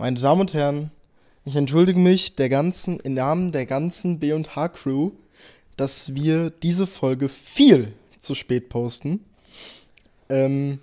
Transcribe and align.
Meine 0.00 0.18
Damen 0.18 0.40
und 0.40 0.54
Herren, 0.54 0.90
ich 1.44 1.56
entschuldige 1.56 1.98
mich 1.98 2.34
der 2.34 2.48
ganzen, 2.48 3.00
im 3.00 3.12
Namen 3.12 3.52
der 3.52 3.66
ganzen 3.66 4.18
B&H-Crew, 4.18 5.10
dass 5.76 6.14
wir 6.14 6.48
diese 6.48 6.86
Folge 6.86 7.28
viel 7.28 7.92
zu 8.18 8.34
spät 8.34 8.70
posten. 8.70 9.22
Ähm, 10.30 10.78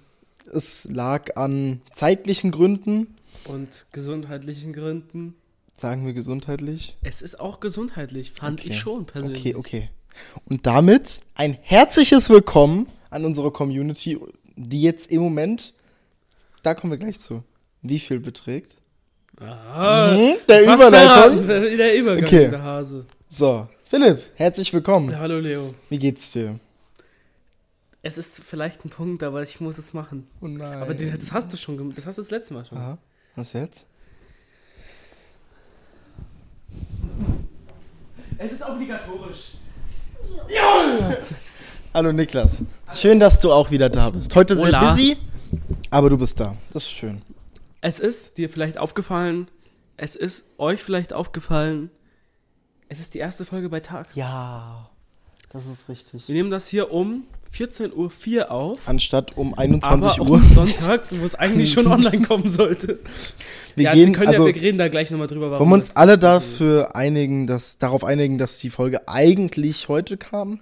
es 0.53 0.85
lag 0.85 1.35
an 1.35 1.81
zeitlichen 1.89 2.51
Gründen, 2.51 3.15
Und 3.45 3.87
gesundheitlichen 3.91 4.71
Gründen. 4.71 5.33
sagen 5.77 6.05
wir 6.05 6.13
gesundheitlich. 6.13 6.95
Es 7.01 7.23
ist 7.23 7.39
auch 7.39 7.59
gesundheitlich, 7.59 8.33
fand 8.33 8.59
Okay. 8.59 8.69
ich 8.69 8.77
schon 8.77 9.07
persönlich. 9.07 9.39
Okay, 9.39 9.55
okay. 9.55 9.89
Und 10.45 10.67
damit 10.67 11.21
ein 11.33 11.57
herzliches 11.63 12.29
Willkommen 12.29 12.85
an 13.09 13.25
unsere 13.25 13.49
Community, 13.49 14.19
die 14.55 14.83
jetzt 14.83 15.11
im 15.11 15.21
Moment, 15.21 15.73
da 16.61 16.75
kommen 16.75 16.91
wir 16.91 16.99
gleich 16.99 17.19
zu, 17.19 17.43
wie 17.81 17.97
viel 17.97 18.19
beträgt. 18.19 18.75
Ah, 19.39 20.13
Mhm, 20.15 20.35
der 20.49 20.63
fast 20.63 20.75
Überleitung. 20.87 21.45
verraten, 21.45 21.77
Der 21.77 21.95
Übergang, 21.95 22.23
Okay. 22.25 22.49
der 22.49 22.63
Hase. 22.63 23.05
So, 23.29 23.67
Philipp, 23.85 24.19
herzlich 24.35 24.73
willkommen. 24.73 25.11
Ja, 25.11 25.19
hallo 25.19 25.37
Leo. 25.39 25.75
Wie 25.89 25.99
geht's 25.99 26.31
dir? 26.31 26.59
Es 28.01 28.17
ist 28.17 28.41
vielleicht 28.43 28.83
ein 28.85 28.89
Punkt, 28.89 29.21
aber 29.21 29.43
ich 29.43 29.59
muss 29.59 29.77
es 29.77 29.93
machen. 29.93 30.27
Oh 30.41 30.47
nein. 30.47 30.81
Aber 30.81 30.93
das 30.93 31.31
hast 31.31 31.53
du 31.53 31.57
schon 31.57 31.77
gemacht. 31.77 31.97
Das 31.97 32.05
hast 32.07 32.17
du 32.17 32.21
das 32.23 32.31
letzte 32.31 32.53
Mal 32.55 32.65
schon. 32.65 32.77
Aha. 32.77 32.97
Was 33.35 33.53
jetzt? 33.53 33.85
Es 38.39 38.51
ist 38.51 38.67
obligatorisch. 38.67 39.51
Hallo 41.93 42.11
Niklas. 42.11 42.63
Schön, 42.93 43.19
dass 43.19 43.39
du 43.39 43.51
auch 43.51 43.69
wieder 43.69 43.89
da 43.89 44.09
bist. 44.09 44.33
Heute 44.35 44.55
sehr 44.55 44.67
Hola. 44.67 44.79
busy, 44.89 45.17
aber 45.91 46.09
du 46.09 46.17
bist 46.17 46.39
da. 46.39 46.55
Das 46.73 46.83
ist 46.85 46.91
schön. 46.91 47.21
Es 47.87 47.99
ist 47.99 48.37
dir 48.37 48.49
vielleicht 48.49 48.77
aufgefallen, 48.77 49.47
es 49.95 50.17
ist 50.17 50.47
euch 50.57 50.83
vielleicht 50.83 51.13
aufgefallen, 51.13 51.89
es 52.89 52.99
ist 52.99 53.13
die 53.13 53.19
erste 53.19 53.45
Folge 53.45 53.69
bei 53.69 53.79
Tag. 53.79 54.09
Ja, 54.13 54.89
das 55.53 55.67
ist 55.67 55.87
richtig. 55.87 56.27
Wir 56.27 56.35
nehmen 56.35 56.51
das 56.51 56.67
hier 56.67 56.91
um 56.91 57.23
14.04 57.49 57.93
Uhr 57.93 58.51
auf. 58.51 58.89
Anstatt 58.89 59.37
um 59.37 59.53
21 59.53 60.19
aber 60.19 60.29
Uhr. 60.29 60.35
am 60.35 60.49
Sonntag, 60.53 61.05
wo 61.11 61.25
es 61.25 61.35
eigentlich 61.35 61.71
schon 61.71 61.87
online 61.87 62.23
kommen 62.23 62.49
sollte. 62.49 62.99
Wir 63.77 63.85
ja, 63.85 63.93
gehen, 63.93 64.09
wir, 64.09 64.15
können 64.17 64.27
also, 64.27 64.49
ja, 64.49 64.53
wir 64.53 64.61
reden 64.61 64.77
da 64.77 64.89
gleich 64.89 65.09
nochmal 65.09 65.27
drüber, 65.27 65.57
wollen 65.57 65.69
wir 65.69 65.75
uns 65.75 65.95
alle 65.95 66.17
dafür 66.17 66.93
einigen, 66.93 67.47
dass, 67.47 67.77
darauf 67.77 68.03
einigen, 68.03 68.37
dass 68.37 68.57
die 68.57 68.69
Folge 68.69 69.07
eigentlich 69.07 69.87
heute 69.87 70.17
kam? 70.17 70.59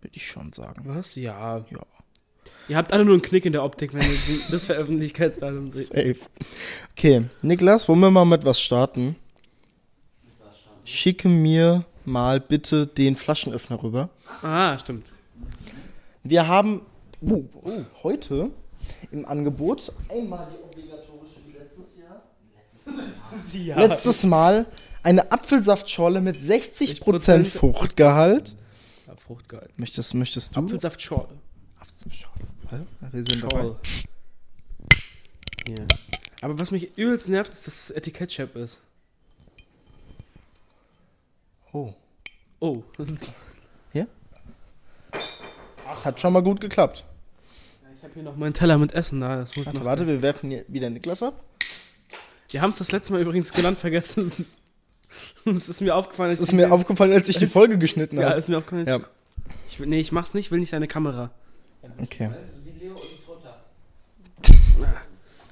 Würde 0.00 0.14
ich 0.14 0.28
schon 0.28 0.52
sagen. 0.52 0.84
Was? 0.86 1.16
Ja. 1.16 1.64
Ja. 1.72 1.80
Ihr 2.68 2.76
habt 2.76 2.92
alle 2.92 3.04
nur 3.04 3.14
einen 3.14 3.22
Knick 3.22 3.46
in 3.46 3.52
der 3.52 3.64
Optik, 3.64 3.94
wenn 3.94 4.02
ihr 4.02 4.18
das 4.50 4.64
Veröffentlichkeitsdatum 4.64 5.70
seht. 5.72 5.86
Safe. 5.86 6.30
Okay, 6.92 7.24
Niklas, 7.42 7.88
wollen 7.88 8.00
wir 8.00 8.10
mal 8.10 8.24
mit 8.24 8.44
was 8.44 8.60
starten? 8.60 9.16
Schicke 10.84 11.28
mir 11.28 11.84
mal 12.04 12.40
bitte 12.40 12.86
den 12.86 13.16
Flaschenöffner 13.16 13.82
rüber. 13.82 14.08
Ah, 14.42 14.78
stimmt. 14.78 15.12
Wir 16.22 16.48
haben 16.48 16.82
oh, 17.20 17.44
oh, 17.62 17.84
heute 18.02 18.50
im 19.10 19.26
Angebot 19.26 19.92
einmal 20.08 20.48
die 20.52 20.62
obligatorische 20.62 21.40
wie 21.46 21.58
letztes 21.58 21.98
Jahr. 21.98 22.22
Ja. 23.52 23.86
Letztes 23.86 24.24
Mal 24.24 24.66
eine 25.02 25.30
Apfelsaftschorle 25.30 26.20
mit 26.20 26.36
60% 26.36 27.02
60% 27.02 27.44
Fruchtgehalt. 27.44 28.56
Ja, 29.06 29.14
Fruchtgehalt. 29.16 29.78
Möchtest, 29.78 30.14
möchtest 30.14 30.56
du? 30.56 30.60
Apfelsaft 30.60 31.00
Schorle. 31.02 31.38
Apfelsaftschorle. 31.80 32.37
Schorle. 32.70 33.76
Hier. 35.66 35.86
Aber 36.40 36.58
was 36.58 36.70
mich 36.70 36.96
übelst 36.96 37.28
nervt, 37.28 37.52
ist, 37.52 37.66
dass 37.66 37.74
das 37.88 37.90
Etikett-Chap 37.96 38.56
ist. 38.56 38.80
Oh, 41.72 41.92
Oh. 42.60 42.82
das 45.86 46.04
hat 46.04 46.18
schon 46.20 46.32
mal 46.32 46.42
gut 46.42 46.60
geklappt. 46.60 47.04
Ich 47.96 48.02
habe 48.02 48.14
hier 48.14 48.22
noch 48.22 48.36
meinen 48.36 48.52
Teller 48.54 48.78
mit 48.78 48.92
Essen 48.92 49.20
da. 49.20 49.36
Das 49.36 49.54
muss 49.56 49.66
Warte, 49.66 49.78
noch 49.78 49.84
warte, 49.84 50.06
wir 50.06 50.22
werfen 50.22 50.50
hier 50.50 50.64
wieder 50.68 50.90
Niklas 50.90 51.22
ab. 51.22 51.40
Wir 52.50 52.62
haben 52.62 52.70
es 52.70 52.78
das 52.78 52.90
letzte 52.92 53.12
Mal 53.12 53.20
übrigens 53.22 53.52
genannt 53.52 53.78
vergessen. 53.78 54.32
Und 55.44 55.56
es 55.56 55.68
ist 55.68 55.80
mir 55.80 55.94
aufgefallen, 55.94 56.30
als 56.30 56.40
ist 56.40 56.48
ich 56.48 56.54
mir 56.54 56.66
die- 56.66 56.72
aufgefallen, 56.72 57.12
als 57.12 57.28
ich 57.28 57.36
die 57.38 57.46
Folge 57.46 57.78
geschnitten 57.78 58.18
Ja, 58.18 58.30
habe. 58.30 58.38
ist 58.40 58.48
mir 58.48 58.58
aufgefallen. 58.58 58.86
Ja. 58.86 58.96
als 58.96 59.06
Ich, 59.68 59.78
will- 59.80 59.86
nee, 59.88 60.00
ich 60.00 60.10
mach's 60.12 60.34
nicht, 60.34 60.50
will 60.50 60.58
nicht 60.60 60.72
deine 60.72 60.88
Kamera. 60.88 61.30
Okay, 62.02 62.30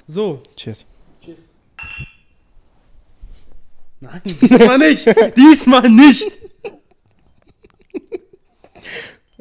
So. 0.06 0.42
cheers. 0.56 0.86
Tschüss. 1.20 1.36
Nein, 4.00 4.20
diesmal 4.24 4.78
nicht. 4.78 5.06
diesmal 5.36 5.88
nicht. 5.90 6.26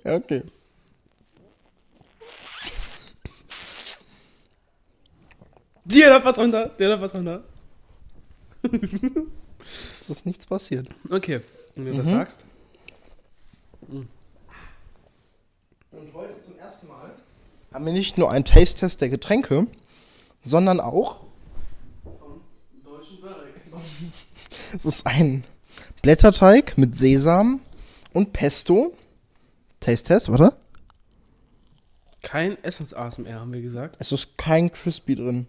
Ja, 0.04 0.16
okay. 0.16 0.44
Dir 5.84 6.10
läuft 6.10 6.26
was 6.26 6.38
runter. 6.38 6.70
Dir 6.70 6.90
läuft 6.90 7.02
was 7.04 7.16
runter. 7.16 7.44
Es 10.00 10.10
ist 10.10 10.26
nichts 10.26 10.46
passiert. 10.46 10.88
Okay, 11.10 11.42
wenn 11.76 11.86
du 11.86 11.94
das 11.98 12.08
Mhm. 12.08 12.12
sagst. 12.12 12.46
Und 13.88 14.08
heute 16.14 16.40
zum 16.42 16.58
ersten 16.58 16.88
Mal 16.88 17.15
haben 17.76 17.86
wir 17.86 17.92
nicht 17.94 18.18
nur 18.18 18.32
einen 18.32 18.46
Taste-Test 18.46 19.02
der 19.02 19.10
Getränke, 19.10 19.68
sondern 20.44 20.80
auch, 20.80 21.20
Vom 22.04 22.42
deutschen 22.86 23.18
es 24.74 24.86
ist 24.86 25.06
ein 25.06 25.44
Blätterteig 26.02 26.78
mit 26.78 26.96
Sesam 26.96 27.60
und 28.14 28.32
Pesto. 28.32 28.94
Taste-Test, 29.82 30.30
oder? 30.30 30.56
Kein 32.22 32.58
Essens-ASMR, 32.64 33.42
haben 33.42 33.52
wir 33.52 33.62
gesagt. 33.62 33.98
Es 34.00 34.14
ist 34.14 34.38
kein 34.38 34.72
Crispy 34.72 35.16
drin. 35.16 35.46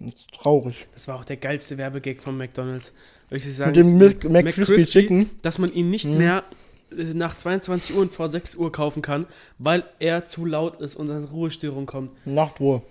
Das 0.00 0.14
ist 0.20 0.28
traurig. 0.32 0.86
Das 0.94 1.08
war 1.08 1.16
auch 1.16 1.24
der 1.26 1.36
geilste 1.36 1.76
Werbegag 1.76 2.20
von 2.20 2.38
McDonalds. 2.38 2.94
Würde 3.28 3.46
ich 3.46 3.54
sagen, 3.54 3.98
Mit 3.98 4.22
dem 4.24 4.32
McCrispy 4.32 4.86
Chicken. 4.86 5.28
dass 5.42 5.58
man 5.58 5.70
ihn 5.72 5.90
nicht 5.90 6.06
Mhm. 6.06 6.16
mehr 6.18 6.42
nach 6.90 7.36
22 7.36 7.94
Uhr 7.96 8.02
und 8.02 8.12
vor 8.12 8.28
6 8.28 8.54
Uhr 8.56 8.70
kaufen 8.72 9.02
kann, 9.02 9.26
weil 9.58 9.84
er 9.98 10.24
zu 10.26 10.44
laut 10.44 10.80
ist 10.80 10.96
und 10.96 11.10
eine 11.10 11.24
Ruhestörung 11.24 11.86
kommt. 11.86 12.10
Nachtruhe. 12.26 12.82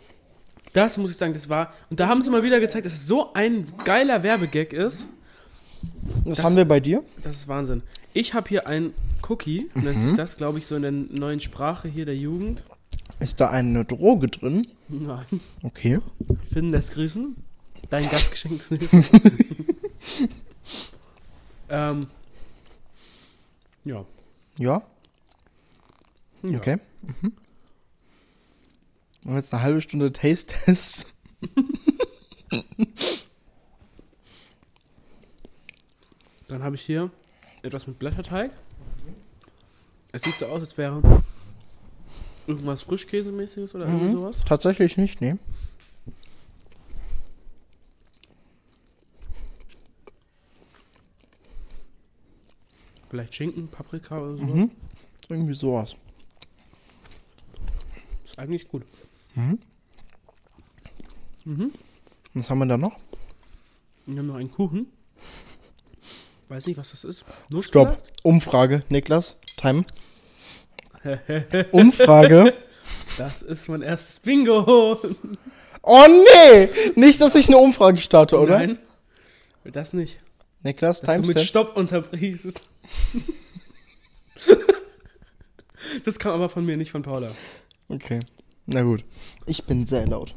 Das 0.73 0.97
muss 0.97 1.11
ich 1.11 1.17
sagen, 1.17 1.33
das 1.33 1.47
war. 1.47 1.73
Und 1.89 1.99
da 1.99 2.07
haben 2.07 2.21
sie 2.21 2.29
mal 2.29 2.43
wieder 2.43 2.59
gezeigt, 2.59 2.85
dass 2.85 2.93
es 2.93 3.07
so 3.07 3.33
ein 3.33 3.65
geiler 3.85 4.23
Werbegag 4.23 4.73
ist. 4.73 5.07
Das, 6.25 6.37
Das- 6.37 6.43
haben 6.43 6.55
wir 6.55 6.65
bei 6.65 6.79
dir. 6.79 7.03
Das 7.23 7.37
ist 7.37 7.47
Wahnsinn. 7.47 7.81
Ich 8.13 8.33
habe 8.33 8.49
hier 8.49 8.67
ein 8.67 8.93
Cookie, 9.29 9.69
nennt 9.75 9.97
Mhm. 9.97 10.01
sich 10.01 10.13
das, 10.13 10.35
glaube 10.37 10.59
ich, 10.59 10.67
so 10.67 10.75
in 10.75 10.81
der 10.81 10.91
neuen 10.91 11.39
Sprache 11.41 11.87
hier 11.87 12.05
der 12.05 12.15
Jugend. 12.17 12.63
Ist 13.19 13.39
da 13.39 13.49
eine 13.49 13.85
Droge 13.85 14.27
drin? 14.27 14.67
Nein. 14.89 15.25
Okay. 15.63 15.99
Finn 16.51 16.71
lässt 16.71 16.93
grüßen. 16.93 17.35
Dein 17.89 18.09
Gastgeschenk 18.09 18.61
ähm. 21.69 22.07
Ja. 23.85 24.05
Ja, 24.59 24.81
ja. 26.43 26.57
okay. 26.57 26.77
Mhm. 27.21 27.33
Und 29.25 29.35
jetzt 29.35 29.53
eine 29.53 29.63
halbe 29.63 29.81
Stunde 29.81 30.11
Taste-Test. 30.13 31.15
Dann 36.47 36.63
habe 36.63 36.75
ich 36.75 36.81
hier 36.81 37.09
etwas 37.63 37.87
mit 37.87 37.97
Blätterteig. 37.99 38.51
Es 40.11 40.21
sieht 40.23 40.37
so 40.39 40.45
aus, 40.45 40.61
als 40.61 40.77
wäre 40.77 41.01
irgendwas 42.47 42.83
Frischkäsemäßiges 42.83 43.73
oder 43.75 43.85
irgendwie 43.85 44.05
Mhm. 44.09 44.13
sowas. 44.13 44.43
Tatsächlich 44.45 44.97
nicht, 44.97 45.19
nee. 45.21 45.35
Vielleicht 53.15 53.35
Schinken, 53.35 53.69
Paprika 53.69 54.17
oder 54.17 54.35
sowas. 54.35 54.49
Mhm. 54.51 54.71
Irgendwie 55.29 55.53
sowas. 55.53 55.95
Ist 58.25 58.37
eigentlich 58.37 58.67
gut. 58.67 58.83
Mhm. 59.35 59.57
Mhm. 61.45 61.71
Was 62.33 62.49
haben 62.49 62.59
wir 62.59 62.65
da 62.65 62.75
noch? 62.75 62.99
Wir 64.05 64.19
haben 64.19 64.27
noch 64.27 64.35
einen 64.35 64.51
Kuchen. 64.51 64.87
Weiß 66.49 66.67
nicht, 66.67 66.77
was 66.77 66.91
das 66.91 67.05
ist. 67.05 67.23
Nuss 67.49 67.67
Stopp. 67.67 68.03
Umfrage, 68.21 68.83
Niklas. 68.89 69.39
Time. 69.55 69.85
Umfrage. 71.71 72.53
Das 73.17 73.43
ist 73.43 73.69
mein 73.69 73.81
erstes 73.81 74.19
Bingo. 74.19 74.99
Oh 75.83 76.05
nee! 76.09 76.69
Nicht, 76.95 77.21
dass 77.21 77.35
ich 77.35 77.47
eine 77.47 77.59
Umfrage 77.59 78.01
starte, 78.01 78.37
oder? 78.37 78.57
Nein. 78.57 78.79
Das 79.63 79.93
nicht. 79.93 80.19
Niklas, 80.65 81.01
Dass 81.01 81.15
du 81.15 81.27
mit 81.27 81.37
Timestamp. 81.37 81.47
Stopp 81.47 81.77
unterbrichst. 81.77 82.59
das 86.05 86.17
kam 86.17 86.31
aber 86.33 86.49
von 86.49 86.65
mir, 86.65 86.75
nicht 86.75 86.91
von 86.91 87.03
Paula. 87.03 87.29
Okay. 87.87 88.19
Na 88.65 88.81
gut. 88.81 89.03
Ich 89.45 89.63
bin 89.65 89.85
sehr 89.85 90.07
laut. 90.07 90.33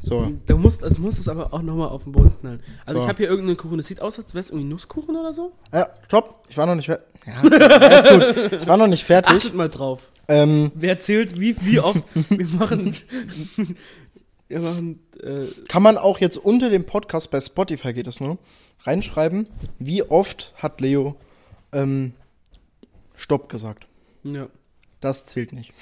So. 0.00 0.32
Du 0.46 0.58
musst, 0.58 0.82
also 0.82 1.00
musst 1.00 1.20
es 1.20 1.28
aber 1.28 1.54
auch 1.54 1.62
nochmal 1.62 1.88
auf 1.88 2.02
den 2.04 2.12
Boden 2.12 2.32
knallen. 2.40 2.60
Also 2.84 2.98
So. 3.00 3.04
ich 3.04 3.08
habe 3.08 3.18
hier 3.18 3.28
irgendeinen 3.28 3.56
Kuchen, 3.56 3.76
das 3.76 3.86
sieht 3.86 4.00
aus, 4.00 4.18
als 4.18 4.34
wäre 4.34 4.40
es 4.40 4.50
irgendwie 4.50 4.68
Nusskuchen 4.68 5.14
oder 5.16 5.32
so. 5.32 5.52
Ja, 5.72 5.86
stopp. 6.06 6.44
Ich 6.48 6.56
war 6.56 6.66
noch 6.66 6.74
nicht 6.74 6.86
fertig. 6.86 7.06
Ja, 7.24 7.40
alles 7.78 8.04
gut. 8.50 8.60
Ich 8.62 8.66
war 8.66 8.76
noch 8.76 8.86
nicht 8.88 9.04
fertig. 9.04 9.32
Achtet 9.36 9.54
mal 9.54 9.68
drauf. 9.68 10.10
Ähm, 10.28 10.72
Wer 10.74 10.98
zählt 10.98 11.38
wie, 11.40 11.56
wie 11.60 11.78
oft 11.78 12.02
wir 12.30 12.46
machen. 12.48 12.96
wir 14.48 14.60
machen. 14.60 15.00
Äh, 15.22 15.46
kann 15.68 15.82
man 15.82 15.98
auch 15.98 16.18
jetzt 16.18 16.36
unter 16.36 16.70
dem 16.70 16.84
Podcast 16.84 17.30
bei 17.30 17.40
Spotify 17.40 17.92
geht 17.92 18.06
das 18.06 18.20
nur 18.20 18.38
reinschreiben, 18.84 19.48
wie 19.78 20.02
oft 20.02 20.52
hat 20.56 20.80
Leo 20.80 21.16
ähm, 21.72 22.12
Stopp 23.14 23.48
gesagt. 23.48 23.86
ja. 24.24 24.48
Das 25.00 25.26
zählt 25.26 25.52
nicht. 25.52 25.74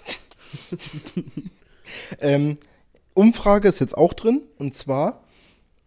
ähm, 2.20 2.58
Umfrage 3.14 3.68
ist 3.68 3.78
jetzt 3.78 3.96
auch 3.96 4.12
drin. 4.12 4.42
Und 4.58 4.74
zwar, 4.74 5.22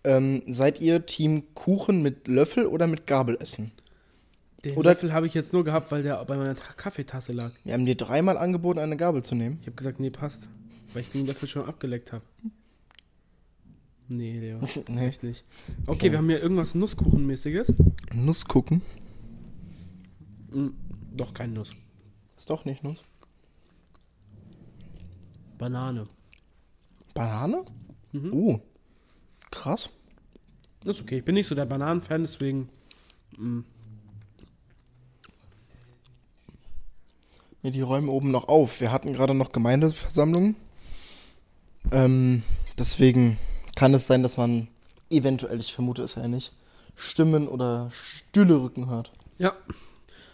ähm, 0.05 0.43
seid 0.47 0.79
ihr 0.79 1.05
Team 1.05 1.43
Kuchen 1.53 2.01
mit 2.01 2.27
Löffel 2.27 2.65
oder 2.65 2.87
mit 2.87 3.05
Gabel 3.05 3.37
essen? 3.39 3.73
Den 4.63 4.77
Oder- 4.77 4.91
Löffel 4.91 5.13
habe 5.13 5.27
ich 5.27 5.33
jetzt 5.33 5.53
nur 5.53 5.63
gehabt, 5.65 5.91
weil 5.91 6.03
der 6.03 6.23
bei 6.25 6.37
meiner 6.37 6.55
Ta 6.55 6.73
Kaffeetasse 6.73 7.33
lag. 7.33 7.51
Wir 7.63 7.73
haben 7.73 7.85
dir 7.85 7.95
dreimal 7.95 8.37
angeboten, 8.37 8.79
eine 8.79 8.97
Gabel 8.97 9.23
zu 9.23 9.35
nehmen. 9.35 9.57
Ich 9.61 9.67
habe 9.67 9.75
gesagt, 9.75 9.99
nee, 9.99 10.09
passt. 10.09 10.47
Weil 10.93 11.01
ich 11.01 11.11
den 11.11 11.25
Löffel 11.27 11.49
schon 11.49 11.65
abgeleckt 11.65 12.13
habe. 12.13 12.23
Nee, 14.09 14.39
Leo. 14.39 14.59
Nee. 14.87 15.07
Echt 15.07 15.23
nicht. 15.23 15.43
Okay, 15.85 16.11
wir 16.11 16.17
haben 16.17 16.29
hier 16.29 16.41
irgendwas 16.41 16.75
Nusskuchenmäßiges. 16.75 17.73
Nuss 18.13 18.45
gucken. 18.45 18.81
Mm, 20.51 20.69
doch, 21.15 21.33
kein 21.33 21.53
Nuss. 21.53 21.71
Ist 22.37 22.49
doch 22.49 22.65
nicht 22.65 22.83
Nuss. 22.83 23.03
Banane. 25.57 26.07
Banane? 27.13 27.65
Mhm. 28.11 28.33
Uh. 28.33 28.59
Krass. 29.51 29.89
Ist 30.85 31.01
okay. 31.01 31.17
Ich 31.17 31.25
bin 31.25 31.35
nicht 31.35 31.47
so 31.47 31.55
der 31.55 31.65
Bananenfan, 31.65 32.21
deswegen. 32.21 32.69
Mm, 33.37 33.61
Ja, 37.63 37.71
die 37.71 37.81
räumen 37.81 38.07
oben 38.07 38.31
noch 38.31 38.47
auf. 38.47 38.79
Wir 38.79 38.93
hatten 38.93 39.11
gerade 39.11 39.33
noch 39.33 39.51
Gemeindeversammlung. 39.51 40.55
Ähm, 41.91 42.43
deswegen 42.77 43.37
kann 43.77 43.93
es 43.93 44.07
sein, 44.07 44.23
dass 44.23 44.37
man 44.37 44.67
eventuell, 45.11 45.59
ich 45.59 45.71
vermute 45.71 46.01
es 46.01 46.15
ja 46.15 46.27
nicht, 46.27 46.51
Stimmen 46.95 47.47
oder 47.47 47.89
Stühlerücken 47.91 48.89
hört. 48.89 49.11
ja. 49.37 49.53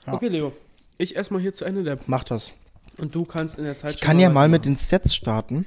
Ja. 0.05 0.13
Okay, 0.13 0.27
Leo. 0.27 0.51
Ich 0.97 1.15
erstmal 1.15 1.41
hier 1.41 1.53
zu 1.53 1.63
Ende 1.63 1.83
der. 1.83 1.97
Mach 2.07 2.25
das. 2.25 2.51
Und 2.97 3.15
du 3.15 3.23
kannst 3.23 3.57
in 3.57 3.63
der 3.63 3.77
Zeit 3.77 3.95
Ich 3.95 4.01
kann 4.01 4.19
ja 4.19 4.29
mal 4.29 4.49
mit 4.49 4.65
den 4.65 4.75
Sets 4.75 5.15
starten. 5.15 5.65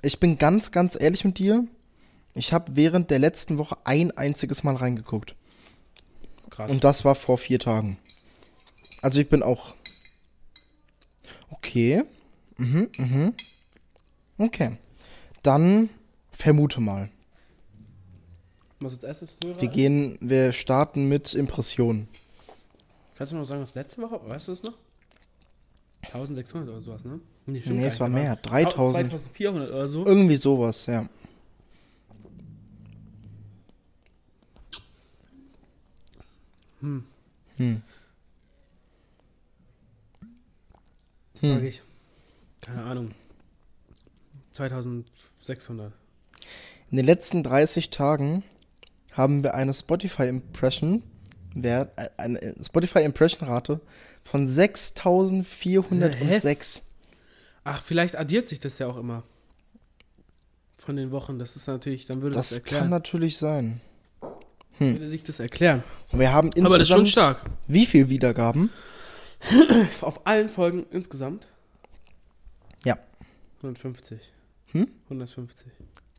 Ich 0.00 0.18
bin 0.18 0.38
ganz, 0.38 0.72
ganz 0.72 0.98
ehrlich 0.98 1.26
mit 1.26 1.38
dir. 1.38 1.66
Ich 2.32 2.54
habe 2.54 2.74
während 2.74 3.10
der 3.10 3.18
letzten 3.18 3.58
Woche 3.58 3.76
ein 3.84 4.16
einziges 4.16 4.64
Mal 4.64 4.76
reingeguckt. 4.76 5.34
Krass. 6.48 6.70
Und 6.70 6.84
das 6.84 7.04
war 7.04 7.14
vor 7.14 7.36
vier 7.36 7.58
Tagen. 7.58 7.98
Also 9.02 9.20
ich 9.20 9.28
bin 9.28 9.42
auch. 9.42 9.74
Okay. 11.50 12.02
Mhm, 12.56 12.88
mhm. 12.96 13.34
Okay. 14.38 14.78
Dann 15.42 15.90
vermute 16.36 16.80
mal. 16.80 17.10
Was 18.80 18.92
als 18.94 19.04
erstes 19.04 19.36
Hörer? 19.42 19.60
Wir 19.60 19.68
gehen, 19.68 20.18
wir 20.20 20.52
starten 20.52 21.08
mit 21.08 21.34
Impressionen. 21.34 22.08
Kannst 23.14 23.32
du 23.32 23.36
noch 23.36 23.44
sagen, 23.44 23.62
was 23.62 23.74
letzte 23.74 24.02
Woche? 24.02 24.20
Weißt 24.28 24.48
du 24.48 24.52
das 24.52 24.62
noch? 24.62 24.74
1600 26.12 26.68
oder 26.68 26.80
sowas, 26.80 27.04
ne? 27.04 27.20
Nee, 27.46 27.62
Nee, 27.66 27.86
es 27.86 27.98
war 28.00 28.08
mehr. 28.08 28.36
3000. 28.36 29.08
2400 29.10 29.68
oder 29.70 29.88
so. 29.88 30.04
Irgendwie 30.04 30.36
sowas, 30.36 30.86
ja. 30.86 31.08
Hm. 36.80 37.04
Hm. 37.56 37.82
Sag 41.40 41.42
Hm. 41.60 41.64
ich. 41.64 41.82
Keine 42.60 42.82
Ahnung. 42.84 43.10
2600. 44.52 45.92
In 46.94 46.98
den 46.98 47.06
letzten 47.06 47.42
30 47.42 47.90
Tagen 47.90 48.44
haben 49.10 49.42
wir 49.42 49.54
eine 49.54 49.74
Spotify 49.74 50.28
Impression 50.28 51.02
Wert, 51.52 51.90
äh, 51.98 52.08
eine 52.18 52.54
Spotify 52.64 53.00
Impression 53.00 53.48
Rate 53.48 53.80
von 54.22 54.46
6406. 54.46 56.82
Ach, 57.64 57.82
vielleicht 57.82 58.14
addiert 58.14 58.46
sich 58.46 58.60
das 58.60 58.78
ja 58.78 58.86
auch 58.86 58.96
immer. 58.96 59.24
Von 60.78 60.94
den 60.94 61.10
Wochen. 61.10 61.40
Das 61.40 61.56
ist 61.56 61.66
natürlich, 61.66 62.06
dann 62.06 62.22
würde 62.22 62.36
das, 62.36 62.50
Das 62.50 62.62
kann 62.62 62.74
erklären. 62.74 62.90
natürlich 62.90 63.38
sein. 63.38 63.80
Würde 64.78 65.08
sich 65.08 65.24
das 65.24 65.40
erklären. 65.40 65.82
Und 66.12 66.20
wir 66.20 66.32
haben 66.32 66.50
insgesamt 66.50 66.66
Aber 66.68 66.78
das 66.78 66.88
ist 66.88 66.94
schon 66.94 67.08
stark. 67.08 67.44
wie 67.66 67.86
viel 67.86 68.08
Wiedergaben? 68.08 68.70
Auf 70.00 70.24
allen 70.28 70.48
Folgen 70.48 70.86
insgesamt? 70.92 71.48
Ja. 72.84 72.96
150. 73.56 74.32
Hm? 74.66 74.86
150. 75.06 75.72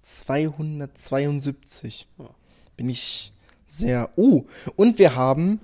272. 0.06 2.07
Oh. 2.19 2.30
Bin 2.78 2.90
ich 2.90 3.34
sehr. 3.68 4.12
Oh, 4.16 4.46
und 4.75 5.00
wir 5.00 5.16
haben 5.16 5.60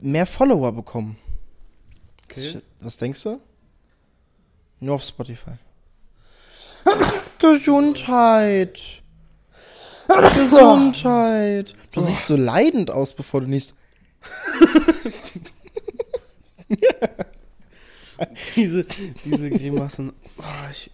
mehr 0.00 0.26
Follower 0.26 0.72
bekommen. 0.72 1.16
Okay. 2.24 2.60
Was 2.80 2.96
denkst 2.96 3.22
du? 3.22 3.40
Nur 4.80 4.96
auf 4.96 5.04
Spotify. 5.04 5.52
Gesundheit. 7.38 9.00
Gesundheit. 10.34 11.76
Du 11.92 12.00
siehst 12.00 12.26
so 12.26 12.34
leidend 12.36 12.90
aus, 12.90 13.12
bevor 13.12 13.42
du 13.42 13.46
nicht. 13.46 13.74
diese, 18.56 18.84
diese 19.24 19.50
Grimassen. 19.50 20.12
Oh, 20.38 20.42
ich, 20.68 20.90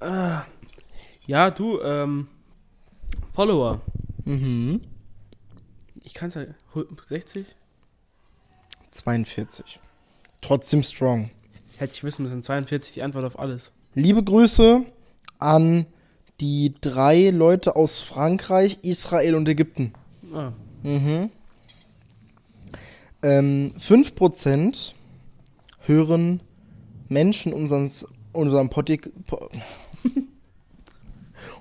ah. 0.00 0.44
Ja, 1.26 1.50
du, 1.50 1.80
ähm, 1.80 2.28
Follower. 3.32 3.80
Mhm. 4.24 4.80
Ich 6.02 6.14
kann 6.14 6.28
es 6.28 6.34
ja. 6.34 6.44
hu- 6.74 6.84
60? 7.06 7.46
42. 8.90 9.80
Trotzdem 10.40 10.82
strong. 10.82 11.30
Hätte 11.78 11.92
ich 11.94 12.04
wissen 12.04 12.22
müssen. 12.22 12.42
42 12.42 12.94
die 12.94 13.02
Antwort 13.02 13.24
auf 13.24 13.38
alles. 13.38 13.72
Liebe 13.94 14.22
Grüße 14.22 14.82
an 15.38 15.86
die 16.40 16.74
drei 16.80 17.30
Leute 17.30 17.76
aus 17.76 17.98
Frankreich, 17.98 18.78
Israel 18.82 19.34
und 19.34 19.48
Ägypten. 19.48 19.92
Ah, 20.32 20.52
Mhm. 20.82 21.30
Ähm, 23.22 23.72
5% 23.78 24.92
hören 25.86 26.40
Menschen 27.08 27.54
unseren, 27.54 27.90
unseren, 28.32 28.68
Podi 28.68 28.98
po 29.26 29.48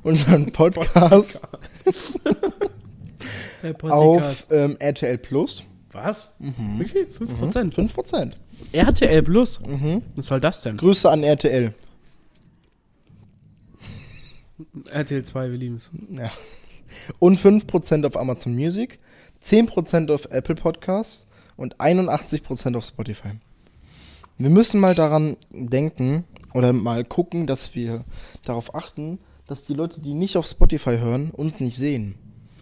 unseren 0.04 0.52
Podcast 0.52 1.42
der 3.64 3.76
auf 3.84 4.48
ähm, 4.52 4.76
RTL 4.80 5.18
Plus. 5.18 5.64
Was? 5.92 6.30
Wie 6.40 6.86
viel? 6.86 7.06
5%? 7.06 7.74
5%. 7.74 8.32
RTL 8.72 9.24
Plus? 9.24 9.60
Mhm. 9.62 10.02
Was 10.16 10.26
soll 10.28 10.42
das 10.42 10.62
denn? 10.62 10.78
Grüße 10.78 11.10
an 11.10 11.24
RTL. 11.24 11.74
RTL 14.92 15.24
2, 15.24 15.52
wir 15.52 15.58
lieben 15.58 15.76
es. 15.76 15.90
Ja. 16.10 16.32
Und 17.20 17.40
5% 17.40 18.06
auf 18.06 18.18
Amazon 18.18 18.56
Music, 18.56 19.00
10% 19.42 20.14
auf 20.14 20.26
Apple 20.26 20.56
Podcasts 20.56 21.26
und 21.58 21.78
81% 21.78 22.76
auf 22.76 22.86
Spotify. 22.86 23.32
Wir 24.38 24.50
müssen 24.50 24.80
mal 24.80 24.96
daran 24.96 25.38
denken 25.52 26.24
oder 26.54 26.74
mal 26.74 27.04
gucken, 27.04 27.48
dass 27.48 27.76
wir 27.76 28.04
darauf 28.44 28.74
achten, 28.76 29.20
dass 29.48 29.66
die 29.66 29.74
Leute, 29.74 30.02
die 30.02 30.14
nicht 30.14 30.38
auf 30.38 30.46
Spotify 30.46 30.98
hören, 30.98 31.32
uns 31.32 31.60
nicht 31.60 31.76
sehen. 31.76 32.16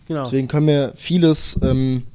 Genau. 0.07 0.23
Deswegen 0.23 0.47
können 0.47 0.67
wir 0.67 0.93
vieles 0.95 1.59
ähm, 1.63 2.07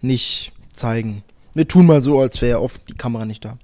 nicht 0.00 0.52
zeigen. 0.72 1.22
Wir 1.54 1.68
tun 1.68 1.86
mal 1.86 2.02
so, 2.02 2.20
als 2.20 2.40
wäre 2.40 2.60
oft 2.60 2.88
die 2.88 2.94
Kamera 2.94 3.24
nicht 3.24 3.44
da. 3.44 3.58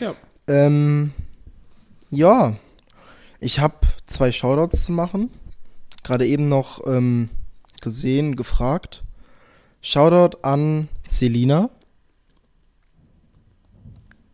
Ja. 0.00 0.14
Ähm, 0.48 1.12
ja, 2.10 2.56
ich 3.40 3.60
habe 3.60 3.74
zwei 4.06 4.32
Shoutouts 4.32 4.84
zu 4.84 4.92
machen. 4.92 5.30
Gerade 6.02 6.26
eben 6.26 6.46
noch 6.46 6.86
ähm, 6.86 7.30
gesehen, 7.80 8.36
gefragt. 8.36 9.02
Shoutout 9.80 10.38
an 10.42 10.88
Selina. 11.02 11.70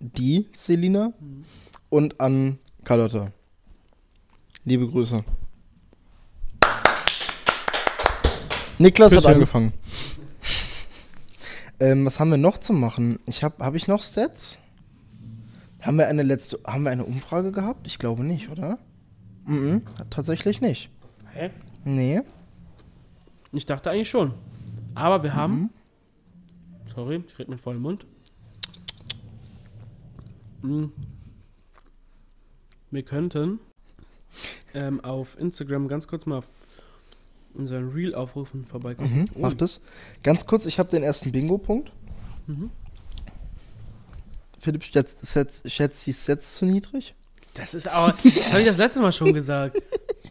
Die 0.00 0.48
Selina. 0.54 1.12
Und 1.88 2.20
an 2.20 2.58
Carlotta. 2.84 3.32
Liebe 4.64 4.86
Grüße. 4.88 5.24
Niklas 8.78 9.10
hat 9.10 9.18
Küsschen. 9.18 9.34
angefangen. 9.34 9.72
ähm, 11.80 12.06
was 12.06 12.20
haben 12.20 12.30
wir 12.30 12.38
noch 12.38 12.58
zu 12.58 12.72
machen? 12.72 13.18
Ich 13.26 13.42
habe 13.42 13.64
habe 13.64 13.76
ich 13.76 13.88
noch 13.88 14.02
Stats? 14.02 14.58
Haben 15.80 15.98
wir 15.98 16.06
eine 16.06 16.22
letzte 16.22 16.60
haben 16.64 16.84
wir 16.84 16.92
eine 16.92 17.04
Umfrage 17.04 17.50
gehabt? 17.50 17.88
Ich 17.88 17.98
glaube 17.98 18.22
nicht, 18.22 18.50
oder? 18.50 18.78
Mhm, 19.46 19.82
tatsächlich 20.10 20.60
nicht. 20.60 20.90
Hä? 21.32 21.50
Nee. 21.84 22.20
Ich 23.50 23.66
dachte 23.66 23.90
eigentlich 23.90 24.10
schon. 24.10 24.32
Aber 24.94 25.24
wir 25.24 25.34
haben. 25.34 25.70
Sorry, 26.94 27.24
ich 27.26 27.36
rede 27.36 27.50
mit 27.50 27.60
vollem 27.60 27.82
Mund. 27.82 28.06
Mm. 30.62 30.84
Wir 32.92 33.02
könnten 33.02 33.58
ähm, 34.74 35.02
auf 35.04 35.38
Instagram 35.38 35.88
ganz 35.88 36.08
kurz 36.08 36.26
mal 36.26 36.38
auf 36.38 36.46
unseren 37.54 37.90
Reel 37.90 38.14
aufrufen 38.14 38.64
vorbeikommen. 38.64 39.20
Mhm, 39.20 39.26
mach 39.36 39.54
das. 39.54 39.80
Ganz 40.22 40.46
kurz, 40.46 40.66
ich 40.66 40.78
habe 40.78 40.90
den 40.90 41.02
ersten 41.02 41.32
Bingo-Punkt. 41.32 41.92
Mhm. 42.46 42.70
Philipp 44.60 44.84
schätzt, 44.84 45.26
schätzt, 45.26 45.70
schätzt 45.70 46.06
die 46.06 46.12
Sets 46.12 46.56
zu 46.56 46.66
niedrig. 46.66 47.14
Das 47.54 47.74
ist 47.74 47.88
aber. 47.88 48.16
Das 48.22 48.50
habe 48.50 48.60
ich 48.60 48.66
das 48.66 48.78
letzte 48.78 49.00
Mal 49.00 49.12
schon 49.12 49.34
gesagt. 49.34 49.76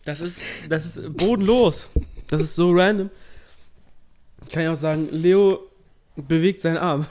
Das 0.05 0.21
ist, 0.21 0.41
das 0.69 0.85
ist 0.85 1.17
bodenlos. 1.17 1.89
Das 2.27 2.41
ist 2.41 2.55
so 2.55 2.71
random. 2.71 3.09
Kann 4.51 4.63
ich 4.63 4.69
auch 4.69 4.75
sagen, 4.75 5.09
Leo 5.11 5.59
bewegt 6.15 6.61
seinen 6.61 6.77
Arm. 6.77 7.05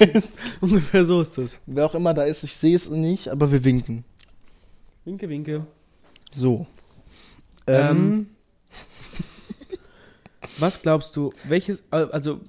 Ungefähr 0.60 1.04
so 1.04 1.20
ist 1.20 1.36
das. 1.38 1.60
Wer 1.66 1.86
auch 1.86 1.94
immer 1.94 2.14
da 2.14 2.24
ist, 2.24 2.44
ich 2.44 2.54
sehe 2.54 2.76
es 2.76 2.88
nicht, 2.88 3.28
aber 3.28 3.50
wir 3.50 3.64
winken. 3.64 4.04
Winke, 5.04 5.28
winke. 5.28 5.66
So. 6.32 6.66
Ähm, 7.66 7.76
Ähm, 7.96 8.26
Was 10.58 10.80
glaubst 10.82 11.14
du, 11.16 11.32
welches, 11.44 11.80
äh, 11.90 12.06
also, 12.10 12.40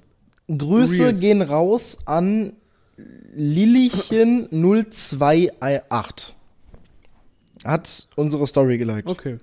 Grüße 0.48 1.04
Reels. 1.06 1.20
gehen 1.20 1.42
raus 1.42 1.98
an 2.06 2.54
Lillichen 3.34 4.48
028. 4.52 6.34
Hat 7.64 8.08
unsere 8.16 8.46
Story 8.46 8.78
geliked. 8.78 9.08
okay. 9.10 9.38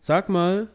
Sag 0.00 0.28
mal, 0.28 0.68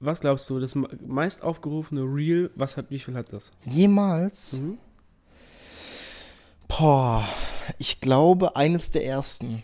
was 0.00 0.20
glaubst 0.20 0.48
du, 0.50 0.60
das 0.60 0.74
me- 0.74 0.88
meist 1.06 1.42
aufgerufene 1.42 2.02
Reel, 2.02 2.50
was 2.56 2.76
hat, 2.76 2.90
wie 2.90 2.98
viel 2.98 3.14
hat 3.14 3.32
das? 3.32 3.50
Jemals? 3.64 4.52
Mhm. 4.54 4.78
Boah, 6.68 7.26
ich 7.78 8.00
glaube 8.00 8.54
eines 8.56 8.90
der 8.90 9.04
ersten. 9.06 9.62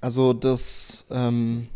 Also 0.00 0.32
das, 0.32 1.06
ähm, 1.10 1.68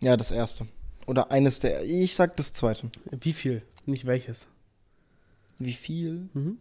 ja, 0.00 0.16
das 0.16 0.30
erste. 0.30 0.66
Oder 1.06 1.30
eines 1.30 1.60
der, 1.60 1.84
ich 1.84 2.14
sag 2.14 2.36
das 2.36 2.52
zweite. 2.52 2.90
Wie 3.10 3.32
viel? 3.32 3.62
Nicht 3.86 4.04
welches. 4.06 4.48
Wie 5.58 5.72
viel? 5.72 6.28
Mhm. 6.34 6.58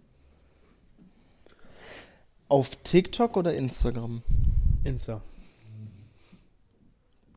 Auf 2.48 2.76
TikTok 2.84 3.38
oder 3.38 3.56
Instagram? 3.56 4.22
Insta. 4.84 5.22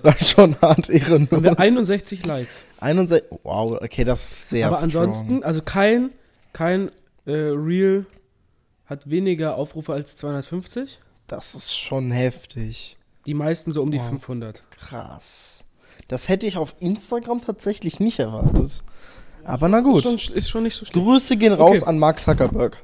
War 0.03 0.19
schon 0.19 0.61
hart 0.61 0.91
ehrenlos. 0.91 1.31
haben 1.31 1.45
wir 1.45 1.57
61 1.57 2.27
Likes. 2.27 2.65
61, 2.81 3.31
wow, 3.45 3.81
okay, 3.81 4.03
das 4.03 4.25
ist 4.25 4.49
sehr 4.51 4.67
Aber 4.67 4.77
strong. 4.79 5.05
ansonsten, 5.05 5.45
also 5.45 5.63
kein, 5.63 6.11
kein 6.53 6.91
äh, 7.27 7.31
Reel 7.33 8.07
hat 8.87 9.09
weniger 9.09 9.55
Aufrufe 9.55 9.93
als 9.93 10.17
250. 10.17 10.99
Das 11.29 11.55
ist 11.55 11.79
schon 11.79 12.11
heftig. 12.11 12.97
Die 13.25 13.35
meisten 13.35 13.71
so 13.71 13.83
um 13.83 13.93
die 13.93 14.01
Wow. 14.01 14.09
500. 14.09 14.65
Krass. 14.73 15.65
Das 16.09 16.29
hätte 16.29 16.45
ich 16.47 16.57
auf 16.57 16.75
Instagram 16.81 17.41
tatsächlich 17.41 18.01
nicht 18.01 18.19
erwartet. 18.19 18.83
Aber 19.49 19.69
na 19.69 19.81
gut. 19.81 20.05
Ist 20.05 20.23
schon, 20.23 20.37
ist 20.37 20.49
schon 20.51 20.63
nicht 20.65 20.77
so 20.77 20.85
schlimm. 20.85 21.03
Grüße 21.05 21.37
gehen 21.37 21.53
raus 21.55 21.81
Okay. 21.83 21.89
an 21.91 21.99
Mark 21.99 22.19
Zuckerberg. 22.21 22.83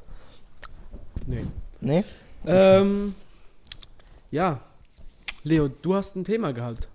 Nee. 1.27 1.45
Nee? 1.81 2.05
Ähm, 2.47 3.15
ja. 4.31 4.61
Leo, 5.43 5.69
du 5.69 5.95
hast 5.95 6.17
ein 6.17 6.25
Thema 6.25 6.53
gehabt. 6.53 6.89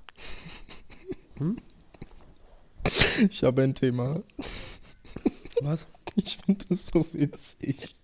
Ich 3.30 3.44
habe 3.44 3.62
ein 3.64 3.76
Thema. 3.76 4.22
Was? 5.62 5.86
Ich 6.16 6.38
finde 6.38 6.66
das 6.70 6.88
so 6.88 7.06
witzig. 7.14 7.96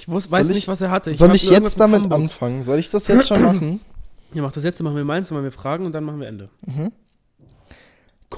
Ich 0.00 0.08
wus, 0.08 0.24
Soll 0.24 0.32
weiß 0.38 0.50
ich- 0.50 0.56
nicht, 0.56 0.68
was 0.68 0.80
er 0.80 0.90
hatte. 0.90 1.16
Soll 1.16 1.34
ich 1.34 1.44
nur 1.44 1.52
irgendwas 1.52 1.72
jetzt 1.74 1.80
damit 1.80 2.02
Hamburg. 2.02 2.20
anfangen? 2.20 2.64
Soll 2.64 2.78
ich 2.78 2.90
das 2.90 3.06
jetzt 3.08 3.28
schon 3.28 3.42
machen? 3.42 3.80
Ja, 4.34 4.42
mach 4.42 4.52
das 4.52 4.62
jetzt, 4.62 4.78
dann 4.78 4.84
machen 4.84 4.96
wir 4.98 5.06
meins, 5.06 5.30
dann 5.30 5.36
machen 5.38 5.44
wir 5.44 5.52
Fragen 5.52 5.86
und 5.86 5.92
dann 5.92 6.04
machen 6.04 6.20
wir 6.20 6.28
Ende. 6.28 6.50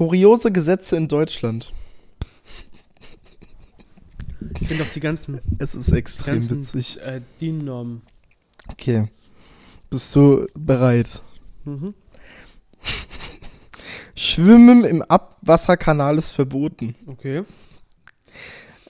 Kuriose 0.01 0.51
Gesetze 0.51 0.97
in 0.97 1.09
Deutschland. 1.09 1.75
Ich 4.59 4.67
finde 4.69 4.83
doch 4.83 4.93
die 4.95 5.01
ganzen, 5.01 5.43
Es 5.59 5.75
ist 5.75 5.93
extrem 5.93 6.37
ganzen 6.37 6.57
witzig. 6.57 6.99
äh, 7.03 7.21
DIN-Normen. 7.39 8.01
Okay. 8.71 9.09
Bist 9.91 10.17
du 10.17 10.47
bereit? 10.55 11.21
Mhm. 11.67 11.93
Schwimmen 14.15 14.85
im 14.85 15.03
Abwasserkanal 15.03 16.17
ist 16.17 16.33
verboten. 16.33 16.95
Okay. 17.07 17.45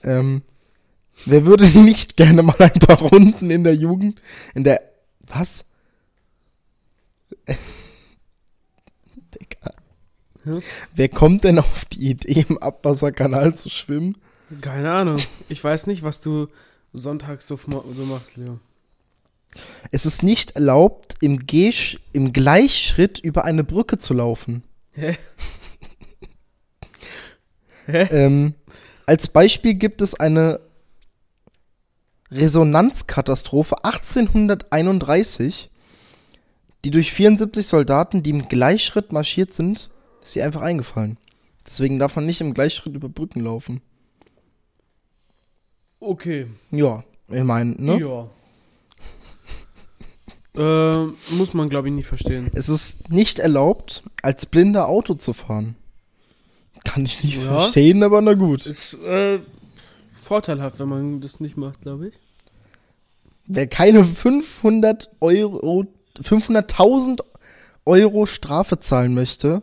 Ähm, 0.03 0.43
wer 1.25 1.43
würde 1.45 1.67
nicht 1.77 2.15
gerne 2.15 2.41
mal 2.41 2.55
ein 2.57 2.79
paar 2.79 2.99
Runden 2.99 3.51
in 3.51 3.65
der 3.65 3.75
Jugend, 3.75 4.21
in 4.55 4.63
der, 4.63 4.79
was? 5.27 5.65
Ja. 10.45 10.59
Wer 10.95 11.09
kommt 11.09 11.43
denn 11.43 11.59
auf 11.59 11.85
die 11.85 12.11
Idee, 12.11 12.45
im 12.47 12.57
Abwasserkanal 12.57 13.55
zu 13.55 13.69
schwimmen? 13.69 14.17
Keine 14.59 14.91
Ahnung. 14.91 15.19
Ich 15.49 15.63
weiß 15.63 15.87
nicht, 15.87 16.03
was 16.03 16.19
du 16.19 16.47
sonntags 16.93 17.47
so, 17.47 17.57
so 17.57 18.05
machst, 18.05 18.35
Leo. 18.35 18.59
Es 19.91 20.05
ist 20.05 20.23
nicht 20.23 20.51
erlaubt, 20.51 21.15
im, 21.21 21.45
Gehsch 21.45 21.99
im 22.13 22.31
Gleichschritt 22.33 23.19
über 23.19 23.45
eine 23.45 23.63
Brücke 23.63 23.97
zu 23.97 24.13
laufen. 24.13 24.63
Hä? 24.93 25.17
Hä? 27.85 28.07
Ähm, 28.11 28.53
als 29.05 29.27
Beispiel 29.27 29.73
gibt 29.73 30.01
es 30.01 30.15
eine 30.15 30.59
Resonanzkatastrophe 32.31 33.83
1831, 33.83 35.69
die 36.85 36.91
durch 36.91 37.11
74 37.11 37.67
Soldaten, 37.67 38.23
die 38.23 38.29
im 38.29 38.47
Gleichschritt 38.47 39.11
marschiert 39.11 39.53
sind, 39.53 39.90
ist 40.23 40.31
sie 40.33 40.41
einfach 40.41 40.61
eingefallen. 40.61 41.17
Deswegen 41.65 41.99
darf 41.99 42.15
man 42.15 42.25
nicht 42.25 42.41
im 42.41 42.53
Gleichschritt 42.53 42.95
über 42.95 43.09
Brücken 43.09 43.41
laufen. 43.41 43.81
Okay. 45.99 46.47
Ja, 46.71 47.03
ich 47.29 47.43
meine, 47.43 47.71
ne? 47.81 47.97
Ja. 47.99 48.29
Ähm, 50.53 51.15
muss 51.29 51.53
man, 51.53 51.69
glaube 51.69 51.87
ich, 51.87 51.93
nicht 51.93 52.07
verstehen. 52.07 52.51
Es 52.53 52.67
ist 52.67 53.09
nicht 53.09 53.39
erlaubt, 53.39 54.03
als 54.21 54.45
Blinder 54.45 54.89
Auto 54.89 55.13
zu 55.13 55.31
fahren. 55.31 55.75
Kann 56.83 57.05
ich 57.05 57.23
nicht 57.23 57.41
Ja. 57.41 57.53
verstehen, 57.59 58.03
aber 58.03 58.21
na 58.21 58.33
gut. 58.33 58.65
Ist 58.65 58.95
äh, 58.95 59.39
vorteilhaft, 60.13 60.77
wenn 60.79 60.89
man 60.89 61.21
das 61.21 61.39
nicht 61.39 61.55
macht, 61.55 61.79
glaube 61.83 62.09
ich. 62.09 62.15
Wer 63.47 63.67
keine 63.67 64.03
500 64.03 65.09
Euro, 65.21 65.85
500.000 66.21 67.21
Euro 67.85 68.25
Strafe 68.25 68.77
zahlen 68.77 69.13
möchte, 69.13 69.61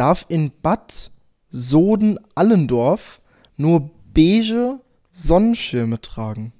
darf 0.00 0.24
in 0.28 0.50
Bad 0.62 1.10
Soden-Allendorf 1.50 3.20
nur 3.58 3.90
beige 4.14 4.80
Sonnenschirme 5.10 6.00
tragen. 6.00 6.54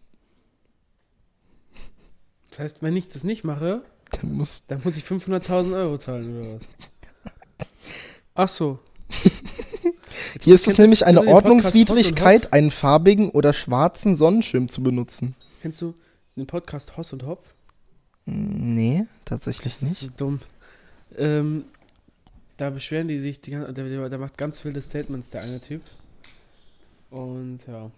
Das 2.50 2.58
heißt, 2.58 2.82
wenn 2.82 2.96
ich 2.96 3.08
das 3.08 3.24
nicht 3.24 3.42
mache, 3.44 3.82
Der 4.12 4.28
muss, 4.28 4.66
dann 4.66 4.82
muss 4.84 4.98
ich 4.98 5.04
500.000 5.04 5.74
Euro 5.74 5.96
zahlen, 5.96 6.38
oder 6.38 6.54
was? 6.56 6.62
Ach 8.34 8.48
so. 8.48 8.78
hier 10.42 10.54
ist 10.54 10.68
es 10.68 10.76
nämlich 10.76 11.06
eine 11.06 11.26
Ordnungswidrigkeit, 11.26 12.52
einen 12.52 12.70
farbigen 12.70 13.30
oder 13.30 13.54
schwarzen 13.54 14.16
Sonnenschirm 14.16 14.68
zu 14.68 14.82
benutzen. 14.82 15.34
Kennst 15.62 15.80
du 15.80 15.94
den 16.36 16.46
Podcast 16.46 16.96
Hoss 16.98 17.12
und 17.14 17.24
Hopf? 17.24 17.46
Nee, 18.26 19.06
tatsächlich 19.24 19.74
Das 19.74 19.82
ist 19.82 19.88
nicht. 19.88 20.00
so 20.00 20.08
dumm. 20.16 20.40
Ähm, 21.16 21.64
da 22.60 22.70
beschweren 22.70 23.08
die 23.08 23.18
sich, 23.18 23.40
die, 23.40 23.52
der, 23.52 24.08
der, 24.08 24.18
macht 24.18 24.36
ganz 24.36 24.64
wilde 24.64 24.82
Statements, 24.82 25.30
der 25.30 25.42
eine 25.42 25.60
Typ. 25.60 25.82
Und 27.10 27.66
ja. 27.66 27.90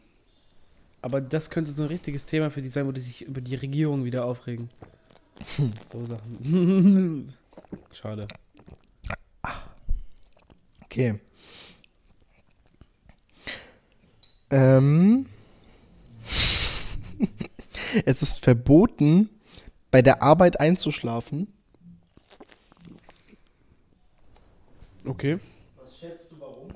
Aber 1.00 1.20
das 1.20 1.50
könnte 1.50 1.72
so 1.72 1.82
ein 1.82 1.88
richtiges 1.88 2.26
Thema 2.26 2.50
für 2.50 2.62
die 2.62 2.68
sein, 2.68 2.86
wo 2.86 2.92
die 2.92 3.00
sich 3.00 3.22
über 3.22 3.40
die 3.40 3.56
Regierung 3.56 4.04
wieder 4.04 4.24
aufregen. 4.24 4.70
So 5.92 6.04
Sachen. 6.04 7.34
Schade. 7.92 8.28
Okay. 10.84 11.18
Es 18.04 18.22
ist 18.22 18.38
verboten, 18.38 19.28
bei 19.90 20.02
der 20.02 20.22
Arbeit 20.22 20.60
einzuschlafen. 20.60 21.48
Okay. 25.04 25.38
Was 25.76 25.98
schätzt 25.98 26.30
du 26.32 26.40
warum? 26.40 26.70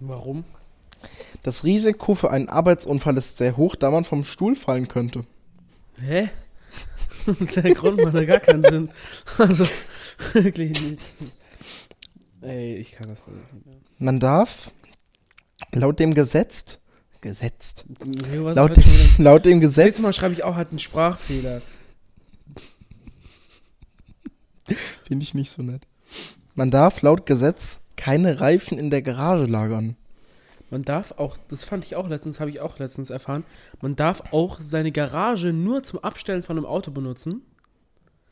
Warum? 0.00 0.44
Das 1.42 1.64
Risiko 1.64 2.14
für 2.14 2.30
einen 2.30 2.48
Arbeitsunfall 2.48 3.16
ist 3.16 3.36
sehr 3.36 3.56
hoch, 3.56 3.76
da 3.76 3.90
man 3.90 4.04
vom 4.04 4.24
Stuhl 4.24 4.56
fallen 4.56 4.88
könnte. 4.88 5.24
Hä? 6.00 6.30
Der 7.56 7.74
Grund 7.74 8.02
macht 8.02 8.14
ja 8.14 8.24
gar 8.24 8.40
keinen 8.40 8.62
Sinn. 8.62 8.90
Also, 9.38 9.66
wirklich 10.32 10.80
nicht. 10.80 11.02
Ey, 12.42 12.76
ich 12.76 12.92
kann 12.92 13.08
das 13.08 13.26
nicht 13.26 13.66
mehr. 13.66 13.76
Man 13.98 14.20
darf 14.20 14.70
laut 15.72 15.98
dem 15.98 16.12
Gesetz, 16.12 16.78
gesetzt, 17.22 17.86
was 17.88 18.56
laut 18.56 18.76
dem, 18.76 18.84
laut 19.18 19.44
dem 19.46 19.60
Das 19.60 19.70
Gesetz, 19.70 19.84
nächste 19.84 20.02
Mal 20.02 20.12
schreibe 20.12 20.34
ich 20.34 20.44
auch 20.44 20.56
halt 20.56 20.70
einen 20.70 20.78
Sprachfehler. 20.78 21.62
finde 25.06 25.22
ich 25.22 25.34
nicht 25.34 25.50
so 25.50 25.62
nett. 25.62 25.86
Man 26.54 26.70
darf 26.70 27.02
laut 27.02 27.26
Gesetz 27.26 27.80
keine 27.96 28.40
Reifen 28.40 28.78
in 28.78 28.90
der 28.90 29.02
Garage 29.02 29.46
lagern. 29.46 29.96
Man 30.70 30.82
darf 30.82 31.12
auch, 31.18 31.36
das 31.48 31.62
fand 31.62 31.84
ich 31.84 31.94
auch 31.96 32.08
letztens, 32.08 32.40
habe 32.40 32.50
ich 32.50 32.60
auch 32.60 32.78
letztens 32.78 33.10
erfahren, 33.10 33.44
man 33.80 33.96
darf 33.96 34.32
auch 34.32 34.60
seine 34.60 34.92
Garage 34.92 35.52
nur 35.52 35.82
zum 35.82 36.02
Abstellen 36.02 36.42
von 36.42 36.56
einem 36.56 36.66
Auto 36.66 36.90
benutzen. 36.90 37.42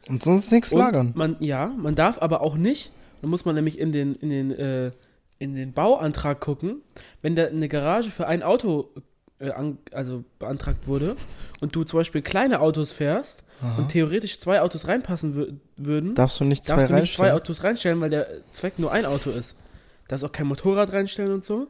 Und 0.09 0.23
sonst 0.23 0.51
nichts 0.51 0.73
Und 0.73 0.81
lagern. 0.81 1.13
Man, 1.15 1.37
ja, 1.41 1.67
man 1.77 1.95
darf 1.95 2.21
aber 2.21 2.41
auch 2.41 2.57
nicht, 2.57 2.91
da 3.21 3.29
muss 3.29 3.45
man 3.45 3.55
nämlich 3.55 3.79
in 3.79 3.93
den, 3.93 4.17
in 4.17 4.31
den, 4.31 4.51
äh, 4.51 4.91
in 5.39 5.55
den 5.55 5.73
Bauantrag 5.73 6.41
gucken, 6.41 6.83
wenn 7.21 7.37
da 7.37 7.47
eine 7.47 7.69
Garage 7.69 8.11
für 8.11 8.27
ein 8.27 8.43
Auto 8.43 8.89
äh, 9.39 9.51
an, 9.51 9.79
also 9.93 10.25
beantragt 10.39 10.89
wurde 10.89 11.17
und 11.61 11.77
du 11.77 11.85
zum 11.85 12.01
Beispiel 12.01 12.23
kleine 12.23 12.61
Autos 12.61 12.93
fährst 12.93 13.45
und 13.79 13.89
theoretisch 13.91 14.39
zwei 14.39 14.61
Autos 14.61 14.89
reinpassen 14.89 15.35
wür 15.35 15.49
würden, 15.77 16.15
Darfst 16.15 16.41
du 16.41 16.45
nicht 16.45 16.65
zwei 16.65 16.77
darfst 16.77 16.91
du 16.91 16.95
nicht 16.95 17.15
zwei? 17.15 17.33
Autos 17.33 17.63
reinstellen, 17.65 18.01
weil 18.01 18.11
der 18.11 18.27
Zweck 18.51 18.79
nur 18.79 18.93
ein 18.93 19.05
Auto 19.05 19.31
ist. 19.31 19.53
Du 20.05 20.09
darfst 20.09 20.25
auch 20.25 20.33
kein 20.33 20.47
Motorrad 20.47 20.93
reinstellen 20.93 21.33
und 21.33 21.45
so. 21.45 21.69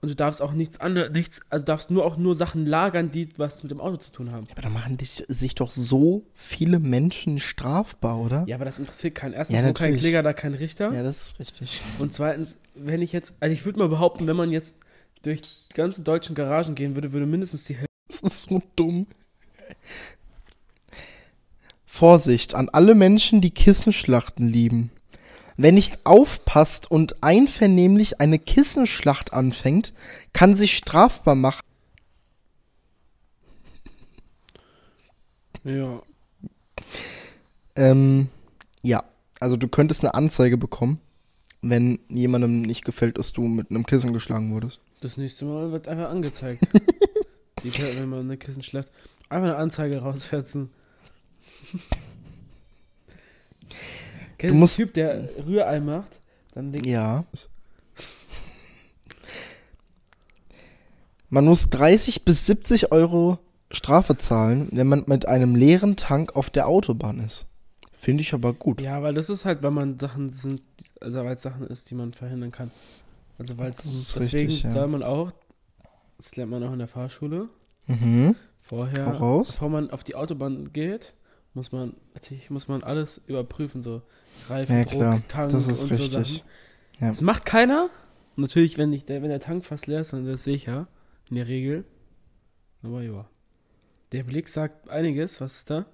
Und 0.00 0.10
du 0.10 0.14
darfst 0.14 0.40
auch 0.40 0.52
nichts 0.52 0.80
anderes, 0.80 1.10
nichts, 1.12 1.40
also 1.50 1.66
darfst 1.66 1.90
nur 1.90 2.04
auch 2.04 2.16
nur 2.16 2.36
Sachen 2.36 2.66
lagern, 2.66 3.10
die 3.10 3.30
was 3.36 3.64
mit 3.64 3.72
dem 3.72 3.80
Auto 3.80 3.96
zu 3.96 4.12
tun 4.12 4.30
haben. 4.30 4.44
Aber 4.52 4.62
da 4.62 4.68
machen 4.70 4.96
die 4.96 5.04
sich 5.04 5.56
doch 5.56 5.72
so 5.72 6.22
viele 6.34 6.78
Menschen 6.78 7.40
strafbar, 7.40 8.20
oder? 8.20 8.44
Ja, 8.46 8.54
aber 8.54 8.64
das 8.64 8.78
interessiert 8.78 9.16
keinen. 9.16 9.32
Erstens, 9.32 9.58
Ja, 9.60 9.68
wo 9.68 9.72
kein. 9.72 9.96
Kläger, 9.96 10.22
da 10.22 10.32
kein 10.32 10.54
Richter. 10.54 10.92
Ja, 10.92 11.02
das 11.02 11.26
ist 11.32 11.40
richtig. 11.40 11.80
Und 11.98 12.14
zweitens, 12.14 12.58
wenn 12.76 13.02
ich 13.02 13.12
jetzt, 13.12 13.34
also 13.40 13.52
ich 13.52 13.64
würde 13.64 13.80
mal 13.80 13.88
behaupten, 13.88 14.28
wenn 14.28 14.36
man 14.36 14.52
jetzt 14.52 14.76
durch 15.22 15.40
die 15.42 15.74
ganzen 15.74 16.04
deutschen 16.04 16.36
Garagen 16.36 16.76
gehen 16.76 16.94
würde, 16.94 17.10
würde 17.10 17.26
mindestens 17.26 17.64
die 17.64 17.74
Hälfte. 17.74 17.88
Das 18.06 18.20
ist 18.20 18.42
so 18.42 18.62
dumm. 18.76 19.08
Vorsicht 21.98 22.54
an 22.54 22.68
alle 22.68 22.94
Menschen, 22.94 23.40
die 23.40 23.50
Kissenschlachten 23.50 24.46
lieben. 24.46 24.92
Wer 25.56 25.72
nicht 25.72 26.06
aufpasst 26.06 26.88
und 26.88 27.24
einvernehmlich 27.24 28.20
eine 28.20 28.38
Kissenschlacht 28.38 29.32
anfängt, 29.32 29.92
kann 30.32 30.54
sich 30.54 30.76
strafbar 30.76 31.34
machen. 31.34 31.60
Ja. 35.64 36.00
Ähm, 37.74 38.28
ja, 38.84 39.02
also 39.40 39.56
du 39.56 39.66
könntest 39.66 40.04
eine 40.04 40.14
Anzeige 40.14 40.56
bekommen, 40.56 41.00
wenn 41.62 41.98
jemandem 42.08 42.62
nicht 42.62 42.84
gefällt, 42.84 43.18
dass 43.18 43.32
du 43.32 43.42
mit 43.42 43.72
einem 43.72 43.84
Kissen 43.84 44.12
geschlagen 44.12 44.54
wurdest. 44.54 44.78
Das 45.00 45.16
nächste 45.16 45.46
Mal 45.46 45.72
wird 45.72 45.88
einfach 45.88 46.10
angezeigt. 46.10 46.62
die, 47.64 47.72
wenn 47.98 48.08
man 48.08 48.20
eine 48.20 48.36
Kissenschlacht. 48.36 48.88
Einfach 49.28 49.48
eine 49.48 49.56
Anzeige 49.56 49.98
rausfetzen. 49.98 50.70
Kennst 54.38 54.54
du 54.54 54.58
musst- 54.58 54.78
den 54.78 54.84
Typ, 54.86 54.94
der 54.94 55.28
Rührei 55.46 55.80
macht? 55.80 56.20
Dann 56.54 56.72
denkt 56.72 56.86
Ja. 56.86 57.24
Man 61.30 61.44
muss 61.44 61.68
30 61.70 62.24
bis 62.24 62.46
70 62.46 62.90
Euro 62.92 63.38
Strafe 63.70 64.16
zahlen, 64.16 64.68
wenn 64.72 64.86
man 64.86 65.04
mit 65.06 65.28
einem 65.28 65.54
leeren 65.54 65.96
Tank 65.96 66.34
auf 66.36 66.48
der 66.48 66.68
Autobahn 66.68 67.18
ist. 67.20 67.44
Finde 67.92 68.22
ich 68.22 68.32
aber 68.32 68.54
gut. 68.54 68.80
Ja, 68.80 69.02
weil 69.02 69.12
das 69.12 69.28
ist 69.28 69.44
halt, 69.44 69.62
weil 69.62 69.72
man 69.72 69.98
Sachen 69.98 70.30
sind, 70.30 70.62
also 71.00 71.18
weil 71.18 71.34
es 71.34 71.42
Sachen 71.42 71.66
ist, 71.66 71.90
die 71.90 71.94
man 71.94 72.12
verhindern 72.14 72.50
kann. 72.50 72.70
Also 73.38 73.58
weil 73.58 73.70
es 73.70 73.76
deswegen 74.14 74.46
richtig, 74.46 74.62
ja. 74.62 74.70
soll 74.70 74.86
man 74.88 75.02
auch, 75.02 75.32
das 76.16 76.34
lernt 76.36 76.50
man 76.50 76.64
auch 76.64 76.72
in 76.72 76.78
der 76.78 76.88
Fahrschule, 76.88 77.48
Mhm. 77.86 78.34
vorher, 78.62 79.10
bevor 79.12 79.68
man 79.68 79.90
auf 79.90 80.04
die 80.04 80.14
Autobahn 80.14 80.72
geht, 80.72 81.12
muss 81.58 81.72
man, 81.72 81.94
natürlich 82.14 82.50
muss 82.50 82.68
man 82.68 82.84
alles 82.84 83.20
überprüfen, 83.26 83.82
so 83.82 84.00
Reifen, 84.48 84.76
Ja, 84.76 84.84
klar. 84.84 85.22
Tank 85.26 85.50
Das 85.50 85.66
ist 85.66 85.82
und 85.82 85.88
so 85.88 85.94
richtig. 85.96 86.12
Sachen. 86.12 86.48
Ja. 87.00 87.08
Das 87.08 87.20
macht 87.20 87.44
keiner. 87.44 87.90
Natürlich, 88.36 88.78
wenn, 88.78 88.92
ich, 88.92 89.04
der, 89.04 89.22
wenn 89.22 89.30
der 89.30 89.40
Tank 89.40 89.64
fast 89.64 89.88
leer 89.88 90.00
ist, 90.02 90.12
dann 90.12 90.24
ist 90.24 90.32
das 90.32 90.44
sicher, 90.44 90.86
in 91.28 91.34
der 91.34 91.48
Regel. 91.48 91.84
Aber 92.84 93.02
ja. 93.02 93.28
Der 94.12 94.22
Blick 94.22 94.48
sagt 94.48 94.88
einiges, 94.88 95.40
was 95.40 95.56
ist 95.56 95.70
da? 95.70 95.84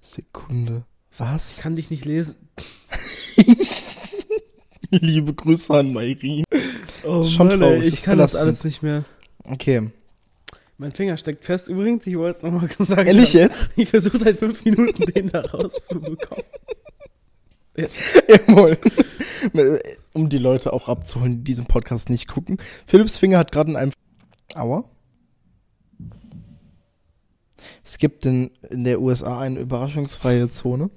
Sekunde. 0.00 0.84
Was? 1.18 1.58
Kann 1.58 1.74
dich 1.74 1.90
nicht 1.90 2.04
lesen. 2.04 2.36
Liebe 4.90 5.34
Grüße 5.34 5.74
an 5.74 5.92
Mayrin. 5.92 6.44
Oh 7.04 7.24
Schon 7.24 7.50
ey, 7.50 7.58
traurig, 7.58 7.82
ich 7.86 7.90
das 7.90 8.02
kann 8.02 8.18
das 8.18 8.32
belastend. 8.32 8.40
alles 8.48 8.64
nicht 8.64 8.82
mehr. 8.82 9.04
Okay. 9.44 9.90
Mein 10.82 10.90
Finger 10.90 11.16
steckt 11.16 11.44
fest. 11.44 11.68
Übrigens, 11.68 12.04
ich 12.08 12.18
wollte 12.18 12.38
es 12.38 12.42
nochmal 12.42 12.66
gesagt 12.66 12.90
Ehrlich 13.06 13.34
haben. 13.34 13.42
jetzt? 13.42 13.70
Ich 13.76 13.88
versuche 13.88 14.18
seit 14.18 14.36
fünf 14.36 14.64
Minuten, 14.64 15.04
den 15.12 15.30
da 15.30 15.42
rauszubekommen. 15.42 16.44
Jawohl. 17.76 18.76
um 20.12 20.28
die 20.28 20.38
Leute 20.38 20.72
auch 20.72 20.88
abzuholen, 20.88 21.38
die 21.38 21.44
diesen 21.44 21.66
Podcast 21.66 22.10
nicht 22.10 22.26
gucken. 22.26 22.58
Philips 22.88 23.16
Finger 23.16 23.38
hat 23.38 23.52
gerade 23.52 23.70
in 23.70 23.76
einem. 23.76 23.92
Aua. 24.56 24.82
Es 27.84 27.98
gibt 27.98 28.26
in, 28.26 28.50
in 28.70 28.82
der 28.82 29.00
USA 29.00 29.38
eine 29.38 29.60
überraschungsfreie 29.60 30.48
Zone. 30.48 30.90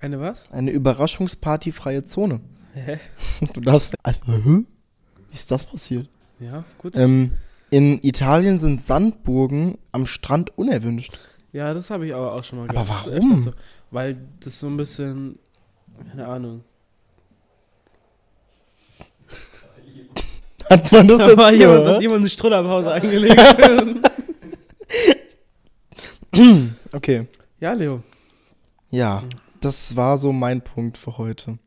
Eine 0.00 0.18
was? 0.18 0.50
Eine 0.50 0.70
überraschungspartyfreie 0.70 2.04
Zone. 2.04 2.40
Hä? 2.72 2.98
Du 3.52 3.60
darfst. 3.60 3.96
Hä? 4.06 4.14
Wie 4.24 4.64
ist 5.34 5.50
das 5.50 5.66
passiert? 5.66 6.08
Ja, 6.40 6.64
gut. 6.78 6.96
Ähm, 6.96 7.32
in 7.76 8.02
Italien 8.02 8.58
sind 8.58 8.80
Sandburgen 8.80 9.76
am 9.92 10.06
Strand 10.06 10.56
unerwünscht. 10.56 11.18
Ja, 11.52 11.74
das 11.74 11.90
habe 11.90 12.06
ich 12.06 12.14
aber 12.14 12.32
auch 12.32 12.42
schon 12.42 12.60
mal 12.60 12.70
Aber 12.70 12.80
Das 12.84 13.06
ist 13.06 13.12
warum? 13.12 13.32
öfters 13.32 13.44
So, 13.44 13.52
weil 13.90 14.16
das 14.40 14.58
so 14.60 14.66
ein 14.68 14.78
bisschen, 14.78 15.38
keine 16.10 16.26
Ahnung. 16.26 16.64
Hat 20.70 20.90
man 20.90 21.06
das 21.06 21.18
Da 21.18 21.26
jetzt 21.28 21.36
war 21.36 21.52
jemand, 21.52 21.78
hat 21.80 21.84
gehört? 21.84 22.02
jemand 22.02 22.20
eine 22.20 22.28
Strullerpause 22.30 22.92
eingelegt. 22.92 23.40
Okay. 26.92 27.26
ja, 27.60 27.72
Leo. 27.72 28.02
Ja, 28.90 29.22
das 29.60 29.96
war 29.96 30.18
so 30.18 30.32
mein 30.32 30.60
Punkt 30.62 30.98
für 30.98 31.16
heute. 31.16 31.58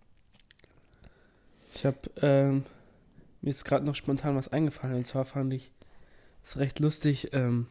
Ich 1.73 1.85
habe, 1.87 1.97
ähm, 2.21 2.63
mir 3.41 3.49
ist 3.49 3.65
gerade 3.65 3.83
noch 3.85 3.95
spontan 3.95 4.35
was 4.35 4.49
eingefallen. 4.49 4.95
Und 4.97 5.05
zwar 5.07 5.25
fand 5.25 5.53
ich 5.53 5.71
es 6.49 6.57
recht 6.57 6.79
lustig, 6.79 7.29
ähm, 7.33 7.67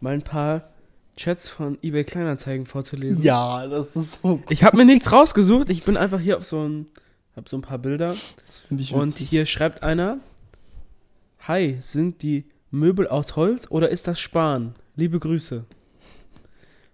mal 0.00 0.14
ein 0.14 0.22
paar 0.22 0.68
Chats 1.16 1.48
von 1.48 1.78
eBay 1.80 2.02
Kleinanzeigen 2.02 2.66
vorzulesen. 2.66 3.22
Ja, 3.22 3.68
das 3.68 3.94
ist 3.94 4.20
so 4.20 4.38
gut. 4.38 4.50
Ich 4.50 4.64
habe 4.64 4.76
mir 4.76 4.84
nichts 4.84 5.12
rausgesucht. 5.12 5.70
Ich 5.70 5.84
bin 5.84 5.96
einfach 5.96 6.18
hier 6.18 6.36
auf 6.36 6.44
so 6.44 6.66
ein, 6.66 6.86
habe 7.36 7.48
so 7.48 7.56
ein 7.56 7.62
paar 7.62 7.78
Bilder. 7.78 8.16
Das 8.46 8.60
finde 8.60 8.82
ich 8.82 8.92
Und 8.92 9.10
witzig. 9.10 9.28
hier 9.28 9.46
schreibt 9.46 9.84
einer: 9.84 10.18
Hi, 11.40 11.76
sind 11.80 12.22
die 12.22 12.46
Möbel 12.72 13.06
aus 13.06 13.36
Holz 13.36 13.68
oder 13.70 13.90
ist 13.90 14.08
das 14.08 14.18
Span? 14.18 14.74
Liebe 14.96 15.20
Grüße. 15.20 15.64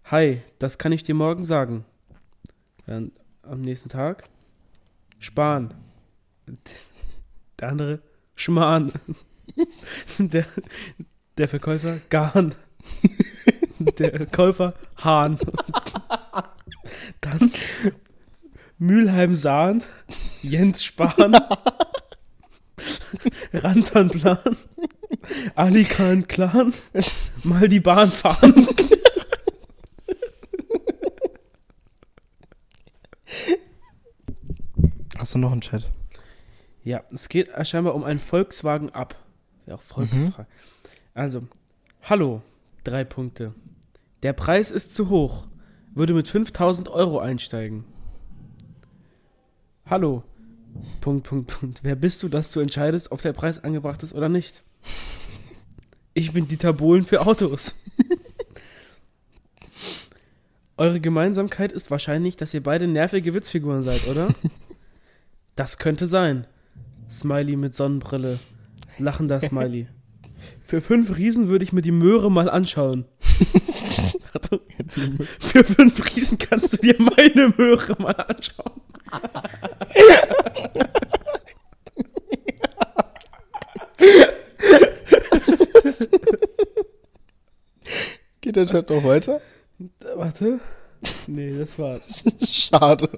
Hi, 0.04 0.42
das 0.58 0.76
kann 0.76 0.92
ich 0.92 1.02
dir 1.02 1.14
morgen 1.14 1.44
sagen. 1.44 1.86
Dann 2.86 3.12
am 3.42 3.62
nächsten 3.62 3.88
Tag: 3.88 4.28
Span. 5.18 5.72
Der 7.58 7.68
andere: 7.70 8.00
Schmarrn. 8.34 8.92
Der, 10.28 10.44
der 11.38 11.48
Verkäufer: 11.48 12.00
Garn. 12.10 12.54
Der 13.98 14.26
Käufer: 14.26 14.74
Hahn. 14.98 15.38
Dann 17.22 17.50
Mülheim 18.78 19.34
Sahn. 19.34 19.82
Jens 20.42 20.84
Spahn. 20.84 21.36
Rantanplan. 23.52 24.56
Alikan 25.54 26.28
Clan. 26.28 26.74
Mal 27.42 27.68
die 27.68 27.80
Bahn 27.80 28.10
fahren. 28.10 28.68
Hast 35.18 35.34
du 35.34 35.38
noch 35.38 35.52
einen 35.52 35.62
Chat? 35.62 35.90
Ja, 36.84 37.04
es 37.10 37.28
geht 37.28 37.50
scheinbar 37.66 37.94
um 37.94 38.04
einen 38.04 38.18
Volkswagen 38.18 38.90
Up. 39.62 39.68
Ja, 39.68 39.74
auch 39.74 39.82
Volksfrage. 39.82 40.46
Also, 41.14 41.42
hallo, 42.02 42.42
drei 42.84 43.04
Punkte. 43.04 43.54
Der 44.22 44.32
Preis 44.32 44.70
ist 44.70 44.94
zu 44.94 45.08
hoch. 45.08 45.46
Würde 45.94 46.14
mit 46.14 46.28
5000 46.28 46.88
Euro 46.88 47.18
einsteigen. 47.18 47.84
Hallo. 49.86 50.22
Punkt, 51.00 51.26
Punkt, 51.26 51.46
Punkt. 51.48 51.80
Wer 51.82 51.96
bist 51.96 52.22
du, 52.22 52.28
dass 52.28 52.52
du 52.52 52.60
entscheidest, 52.60 53.10
ob 53.10 53.22
der 53.22 53.32
Preis 53.32 53.62
angebracht 53.64 54.02
ist 54.02 54.14
oder 54.14 54.28
nicht? 54.28 54.62
Ich 56.14 56.32
bin 56.32 56.46
Dieter 56.46 56.72
Bohlen 56.72 57.04
für 57.04 57.26
Autos. 57.26 57.74
Eure 60.76 61.00
Gemeinsamkeit 61.00 61.72
ist 61.72 61.90
wahrscheinlich, 61.90 62.36
dass 62.36 62.54
ihr 62.54 62.62
beide 62.62 62.86
nervige 62.86 63.34
Witzfiguren 63.34 63.82
seid, 63.84 64.06
oder? 64.06 64.34
Das 65.56 65.76
könnte 65.76 66.06
sein. 66.06 66.46
Smiley 67.10 67.56
mit 67.56 67.74
Sonnenbrille. 67.74 68.38
Das 68.90 68.98
lachender 68.98 69.40
Smiley. 69.48 69.86
Für 70.64 70.80
fünf 70.80 71.16
Riesen 71.16 71.48
würde 71.48 71.64
ich 71.64 71.72
mir 71.72 71.82
die 71.82 71.92
Möhre 71.92 72.30
mal 72.30 72.50
anschauen. 72.50 73.04
Achtung. 74.34 74.60
Für 75.38 75.64
fünf 75.64 76.16
Riesen 76.16 76.38
kannst 76.38 76.72
du 76.72 76.76
dir 76.76 76.96
meine 76.98 77.52
Möhre 77.56 77.94
mal 78.00 78.12
anschauen. 78.12 78.80
Geht 88.40 88.56
der 88.56 88.66
Chat 88.66 88.90
noch 88.90 89.04
weiter? 89.04 89.40
Warte. 90.16 90.60
Nee, 91.26 91.58
das 91.58 91.78
war's. 91.78 92.22
Schade. 92.42 93.08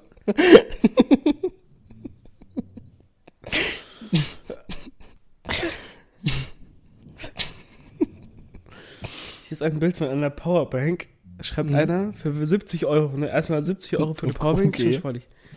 Hier 9.53 9.57
ist 9.57 9.63
ein 9.71 9.81
Bild 9.81 9.99
von 9.99 10.09
einer 10.09 10.31
Powerbank. 10.31 11.09
Schreibt 11.43 11.69
Mhm. 11.69 11.77
einer 11.77 12.13
für 12.15 12.47
70 12.47 12.87
Euro. 12.87 13.15
Ne? 13.19 13.29
Erstmal 13.29 13.61
70 13.61 13.99
Euro 13.99 14.15
für 14.15 14.25
eine 14.25 14.33
Powerbank. 14.33 14.69
Okay. 14.77 14.99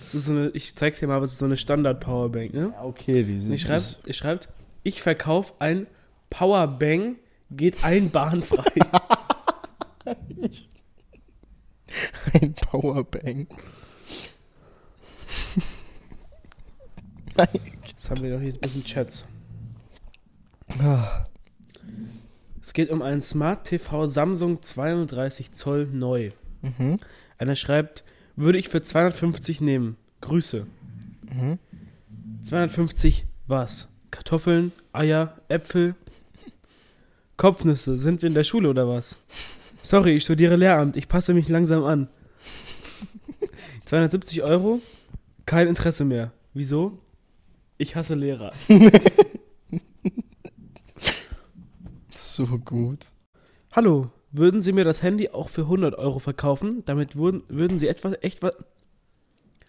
Das 0.03 0.13
ist 0.13 0.25
so 0.25 0.33
eine, 0.33 0.49
ich 0.49 0.75
zeig's 0.75 0.99
dir 0.99 1.07
mal, 1.07 1.15
aber 1.15 1.23
es 1.23 1.31
ist 1.31 1.37
so 1.37 1.45
eine 1.45 1.55
Standard-Powerbank, 1.55 2.53
ne? 2.53 2.73
Ja, 2.73 2.83
okay, 2.83 3.23
die 3.23 3.39
sind. 3.39 3.53
ich 3.53 3.61
schreibt, 3.61 3.99
ich 4.05 4.17
schreibt, 4.17 4.49
ich 4.83 5.01
verkaufe 5.01 5.53
ein 5.59 5.87
Powerbank, 6.29 7.15
geht 7.51 7.85
ein 7.85 8.11
bahnfrei. 8.11 8.65
ein 12.33 12.53
Powerbank. 12.53 13.47
Jetzt 17.87 18.09
haben 18.09 18.21
wir 18.21 18.33
doch 18.33 18.41
hier 18.41 18.55
ein 18.55 18.59
bisschen 18.59 18.83
Chats. 18.83 19.23
Ah, 20.79 21.23
Es 22.65 22.73
geht 22.73 22.89
um 22.89 23.03
einen 23.03 23.21
Smart 23.21 23.67
TV 23.67 24.07
Samsung 24.07 24.63
32 24.63 25.51
Zoll 25.51 25.85
neu. 25.85 26.31
Mhm. 26.63 26.97
Einer 27.37 27.55
schreibt, 27.55 28.03
würde 28.35 28.57
ich 28.57 28.69
für 28.69 28.81
250 28.81 29.61
nehmen. 29.61 29.97
Grüße. 30.21 30.65
Mhm. 31.31 31.59
250 32.41 33.27
was? 33.45 33.89
Kartoffeln, 34.09 34.71
Eier, 34.93 35.37
Äpfel, 35.47 35.93
Kopfnüsse. 37.37 37.99
Sind 37.99 38.23
wir 38.23 38.27
in 38.29 38.33
der 38.33 38.43
Schule 38.43 38.67
oder 38.67 38.87
was? 38.87 39.19
Sorry, 39.83 40.15
ich 40.15 40.23
studiere 40.23 40.55
Lehramt. 40.55 40.97
Ich 40.97 41.07
passe 41.07 41.35
mich 41.35 41.47
langsam 41.47 41.83
an. 41.83 42.07
270 43.85 44.41
Euro? 44.41 44.81
Kein 45.45 45.67
Interesse 45.67 46.03
mehr. 46.03 46.31
Wieso? 46.55 46.97
Ich 47.77 47.95
hasse 47.95 48.15
Lehrer. 48.15 48.53
So 52.33 52.45
gut. 52.57 53.11
Hallo, 53.71 54.09
würden 54.31 54.59
Sie 54.61 54.71
mir 54.71 54.83
das 54.83 55.03
Handy 55.03 55.29
auch 55.29 55.49
für 55.49 55.61
100 55.61 55.95
Euro 55.95 56.19
verkaufen? 56.19 56.83
Damit 56.85 57.15
würden, 57.15 57.43
würden 57.47 57.77
Sie 57.77 57.87
etwas, 57.87 58.15
echt 58.21 58.41
was, 58.41 58.55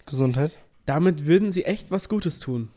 Gesundheit. 0.05 0.57
damit 0.85 1.25
würden 1.27 1.51
Sie 1.51 1.65
echt 1.65 1.91
was 1.91 2.09
Gutes 2.09 2.39
tun. 2.39 2.69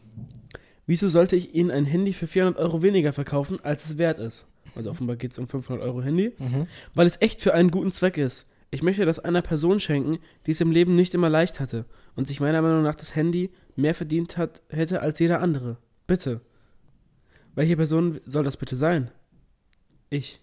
Wieso 0.87 1.09
sollte 1.09 1.37
ich 1.37 1.55
Ihnen 1.55 1.71
ein 1.71 1.87
Handy 1.87 2.13
für 2.13 2.27
400 2.27 2.61
Euro 2.61 2.83
weniger 2.83 3.13
verkaufen, 3.13 3.59
als 3.63 3.87
es 3.87 3.99
wert 3.99 4.19
ist? 4.19 4.47
Also 4.75 4.91
offenbar 4.91 5.17
geht 5.17 5.33
es 5.33 5.39
um 5.39 5.49
500 5.49 5.85
Euro 5.85 6.03
Handy. 6.03 6.33
Mhm. 6.39 6.67
Weil 6.95 7.07
es 7.07 7.21
echt 7.21 7.41
für 7.43 7.55
einen 7.55 7.71
guten 7.71 7.93
Zweck 7.93 8.19
ist. 8.19 8.47
Ich 8.71 8.83
möchte 8.83 9.05
das 9.05 9.19
einer 9.19 9.43
Person 9.43 9.81
schenken, 9.81 10.19
die 10.47 10.53
es 10.53 10.61
im 10.61 10.71
Leben 10.71 10.95
nicht 10.95 11.15
immer 11.15 11.29
leicht 11.29 11.59
hatte 11.59 11.87
und 12.15 12.29
sich 12.29 12.39
meiner 12.39 12.63
Meinung 12.63 12.83
nach 12.83 12.95
das 12.95 13.17
Handy 13.17 13.51
mehr 13.75 13.95
verdient 13.95 14.37
hat, 14.37 14.63
hätte 14.69 15.01
als 15.01 15.19
jeder 15.19 15.41
andere. 15.41 15.79
Bitte. 16.07 16.41
Welche 17.57 17.77
Person 17.77 18.21
soll 18.27 18.45
das 18.45 18.57
bitte 18.57 18.77
sein? 18.77 19.11
Ich. 20.11 20.41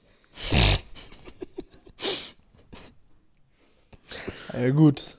Ja, 4.54 4.70
gut. 4.70 5.18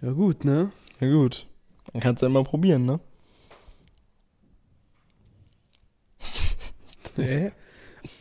Ja 0.00 0.12
gut, 0.12 0.44
ne? 0.44 0.70
Ja, 1.00 1.10
gut. 1.10 1.46
Dann 1.92 2.00
kannst 2.00 2.22
du 2.22 2.26
ja 2.26 2.30
mal 2.30 2.44
probieren, 2.44 2.86
ne? 2.86 3.00
Hä? 7.16 7.50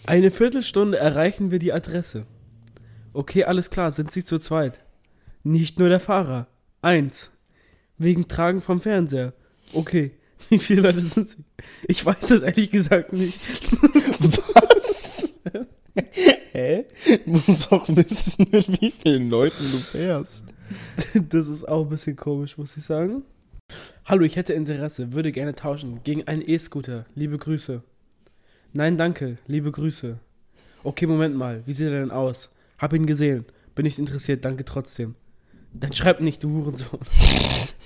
Eine 0.08 0.32
Viertelstunde 0.32 0.98
erreichen 0.98 1.52
wir 1.52 1.60
die 1.60 1.72
Adresse. 1.72 2.26
Okay, 3.14 3.44
alles 3.44 3.70
klar, 3.70 3.92
sind 3.92 4.12
Sie 4.12 4.24
zu 4.24 4.40
zweit? 4.40 4.84
Nicht 5.44 5.78
nur 5.78 5.90
der 5.90 6.00
Fahrer. 6.00 6.48
Eins. 6.82 7.32
Wegen 8.00 8.28
Tragen 8.28 8.62
vom 8.62 8.82
Fernseher. 8.82 9.34
Okay. 9.72 10.12
Wie 10.50 10.60
viele 10.60 10.82
Leute 10.82 11.02
sind 11.02 11.30
Sie? 11.30 11.44
Ich 11.88 12.04
weiß 12.04 12.28
das 12.28 12.42
ehrlich 12.42 12.72
gesagt 12.72 13.14
nicht. 13.14 13.40
Was? 14.20 15.34
Hä? 16.52 16.86
Du 17.26 17.32
musst 17.32 17.72
auch 17.72 17.88
wissen, 17.90 18.48
mit 18.52 18.82
wie 18.82 18.92
vielen 18.92 19.30
Leuten 19.30 19.64
du 19.72 19.78
fährst. 19.78 20.46
Das 21.30 21.48
ist 21.48 21.68
auch 21.68 21.84
ein 21.84 21.90
bisschen 21.90 22.16
komisch, 22.16 22.58
muss 22.58 22.76
ich 22.78 22.86
sagen. 22.86 23.24
Hallo, 24.06 24.24
ich 24.24 24.36
hätte 24.36 24.54
Interesse, 24.54 25.14
würde 25.14 25.32
gerne 25.32 25.56
tauschen 25.56 26.02
gegen 26.04 26.28
einen 26.28 26.48
E-Scooter. 26.48 27.06
Liebe 27.16 27.38
Grüße. 27.38 27.82
Nein, 28.74 28.98
danke, 28.98 29.38
liebe 29.48 29.72
Grüße. 29.72 30.20
Okay, 30.84 31.08
Moment 31.08 31.36
mal, 31.36 31.64
wie 31.66 31.74
sieht 31.74 31.88
er 31.88 32.00
denn 32.00 32.12
aus? 32.12 32.50
Hab 32.78 32.94
ihn 32.94 33.06
gesehen, 33.06 33.46
bin 33.74 33.84
nicht 33.84 34.00
interessiert, 34.00 34.46
danke 34.46 34.66
trotzdem. 34.66 35.16
Dann 35.74 35.94
schreib 35.94 36.22
nicht, 36.22 36.44
du 36.44 36.50
Hurensohn. 36.50 37.00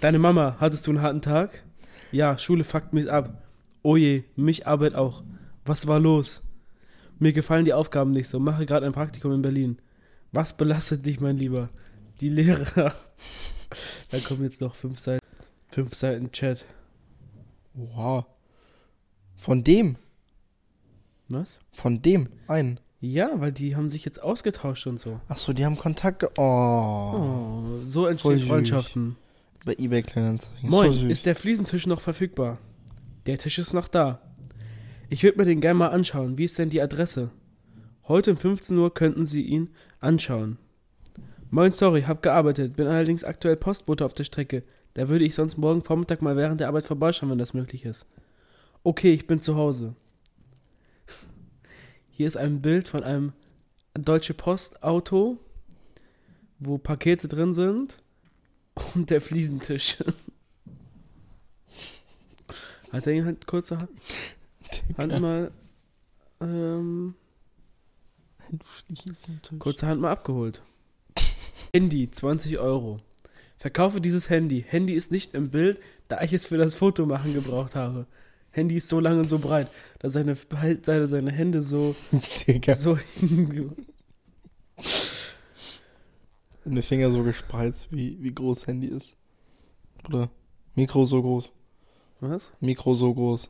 Deine 0.01 0.19
Mama, 0.19 0.57
hattest 0.59 0.85
du 0.85 0.91
einen 0.91 1.01
harten 1.01 1.21
Tag? 1.21 1.63
Ja, 2.11 2.37
Schule 2.37 2.63
fuckt 2.63 2.93
mich 2.93 3.09
ab. 3.09 3.43
Oh 3.81 3.95
je, 3.95 4.23
mich 4.35 4.67
Arbeit 4.67 4.95
auch. 4.95 5.23
Was 5.69 5.85
war 5.85 5.99
los? 5.99 6.41
Mir 7.19 7.31
gefallen 7.31 7.63
die 7.63 7.73
Aufgaben 7.73 8.09
nicht 8.09 8.27
so, 8.27 8.39
mache 8.39 8.65
gerade 8.65 8.87
ein 8.87 8.91
Praktikum 8.91 9.33
in 9.33 9.43
Berlin. 9.43 9.77
Was 10.31 10.57
belastet 10.57 11.05
dich, 11.05 11.19
mein 11.19 11.37
Lieber? 11.37 11.69
Die 12.21 12.29
Lehrer. 12.29 12.95
Da 14.09 14.17
kommen 14.17 14.41
jetzt 14.41 14.61
noch 14.61 14.73
fünf 14.73 14.99
Seiten. 14.99 15.23
Fünf 15.67 15.93
Seiten 15.93 16.31
Chat. 16.31 16.65
Wow. 17.75 18.25
Von 19.37 19.63
dem. 19.63 19.97
Was? 21.27 21.59
Von 21.71 22.01
dem. 22.01 22.29
Einen. 22.47 22.79
Ja, 22.99 23.39
weil 23.39 23.51
die 23.51 23.75
haben 23.75 23.91
sich 23.91 24.03
jetzt 24.03 24.23
ausgetauscht 24.23 24.87
und 24.87 24.99
so. 24.99 25.21
Achso, 25.27 25.53
die 25.53 25.65
haben 25.65 25.77
Kontakt. 25.77 26.23
Oh. 26.39 27.11
Oh, 27.13 27.63
so 27.85 28.07
entstehen. 28.07 28.39
Freundschaften. 28.39 29.17
Bei 29.65 29.75
eBay 29.77 30.01
Kleinanzeigen. 30.01 30.67
Moin, 30.67 30.91
so 30.91 31.05
ist 31.05 31.27
der 31.27 31.35
Fliesentisch 31.35 31.85
noch 31.85 32.01
verfügbar? 32.01 32.57
Der 33.27 33.37
Tisch 33.37 33.59
ist 33.59 33.73
noch 33.73 33.87
da. 33.87 34.19
Ich 35.11 35.23
würde 35.23 35.39
mir 35.39 35.45
den 35.45 35.59
gerne 35.59 35.79
mal 35.79 35.87
anschauen. 35.87 36.37
Wie 36.37 36.43
ist 36.43 36.59
denn 36.59 36.69
die 36.69 36.81
Adresse? 36.81 37.31
Heute 38.07 38.29
um 38.31 38.37
15 38.37 38.77
Uhr 38.77 38.93
könnten 38.93 39.25
Sie 39.25 39.41
ihn 39.41 39.69
anschauen. 39.99 40.59
Moin, 41.49 41.71
sorry, 41.71 42.03
hab 42.03 42.21
gearbeitet, 42.21 42.75
bin 42.75 42.85
allerdings 42.85 43.23
aktuell 43.23 43.55
Postbote 43.55 44.05
auf 44.05 44.13
der 44.13 44.23
Strecke. 44.23 44.61
Da 44.93 45.09
würde 45.09 45.25
ich 45.25 45.33
sonst 45.33 45.57
morgen 45.57 45.81
Vormittag 45.81 46.21
mal 46.21 46.37
während 46.37 46.59
der 46.59 46.67
Arbeit 46.67 46.85
vorbeischauen, 46.85 47.31
wenn 47.31 47.39
das 47.39 47.55
möglich 47.55 47.85
ist. 47.85 48.05
Okay, 48.83 49.11
ich 49.11 49.25
bin 49.25 49.41
zu 49.41 49.55
Hause. 49.55 49.95
Hier 52.11 52.27
ist 52.27 52.37
ein 52.37 52.61
Bild 52.61 52.87
von 52.87 53.03
einem 53.03 53.33
Deutsche 53.95 54.35
Post 54.35 54.83
Auto, 54.83 55.39
wo 56.59 56.77
Pakete 56.77 57.27
drin 57.27 57.55
sind 57.55 57.97
und 58.93 59.09
der 59.09 59.21
Fliesentisch. 59.21 59.97
Hat 62.91 63.07
er 63.07 63.13
ihn 63.13 63.25
halt 63.25 63.47
kurze 63.47 63.79
Hand, 63.79 63.89
Hand 64.97 65.19
mal 65.19 65.51
ähm, 66.41 67.15
Ein 68.49 68.59
Fliesentisch. 68.63 69.59
kurze 69.59 69.87
Hand 69.87 70.01
mal 70.01 70.11
abgeholt. 70.11 70.61
Handy, 71.73 72.09
20 72.09 72.59
Euro. 72.59 72.99
Verkaufe 73.57 73.99
dieses 74.01 74.29
Handy. 74.29 74.63
Handy 74.67 74.93
ist 74.93 75.11
nicht 75.11 75.33
im 75.33 75.49
Bild, 75.49 75.81
da 76.07 76.21
ich 76.21 76.33
es 76.33 76.45
für 76.45 76.57
das 76.57 76.75
Foto 76.75 77.05
machen 77.05 77.33
gebraucht 77.33 77.75
habe. 77.75 78.07
Handy 78.51 78.77
ist 78.77 78.87
so 78.89 78.99
lang 78.99 79.19
und 79.19 79.29
so 79.29 79.37
breit, 79.37 79.67
dass 79.99 80.13
seine, 80.13 80.35
halt 80.55 80.85
seine, 80.85 81.07
seine 81.07 81.31
Hände 81.31 81.61
so, 81.61 81.95
Digga. 82.47 82.73
so 82.75 82.97
Deine 86.63 86.81
Finger 86.81 87.11
so 87.11 87.23
gespreizt, 87.23 87.91
wie, 87.91 88.17
wie 88.21 88.33
groß 88.33 88.67
Handy 88.67 88.87
ist. 88.87 89.15
Oder 90.07 90.29
Mikro 90.75 91.05
so 91.05 91.21
groß. 91.21 91.51
Was? 92.21 92.51
Mikro 92.59 92.93
so 92.95 93.13
groß. 93.13 93.49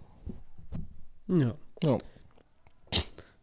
Ja. 1.29 1.55
Ja. 1.83 1.97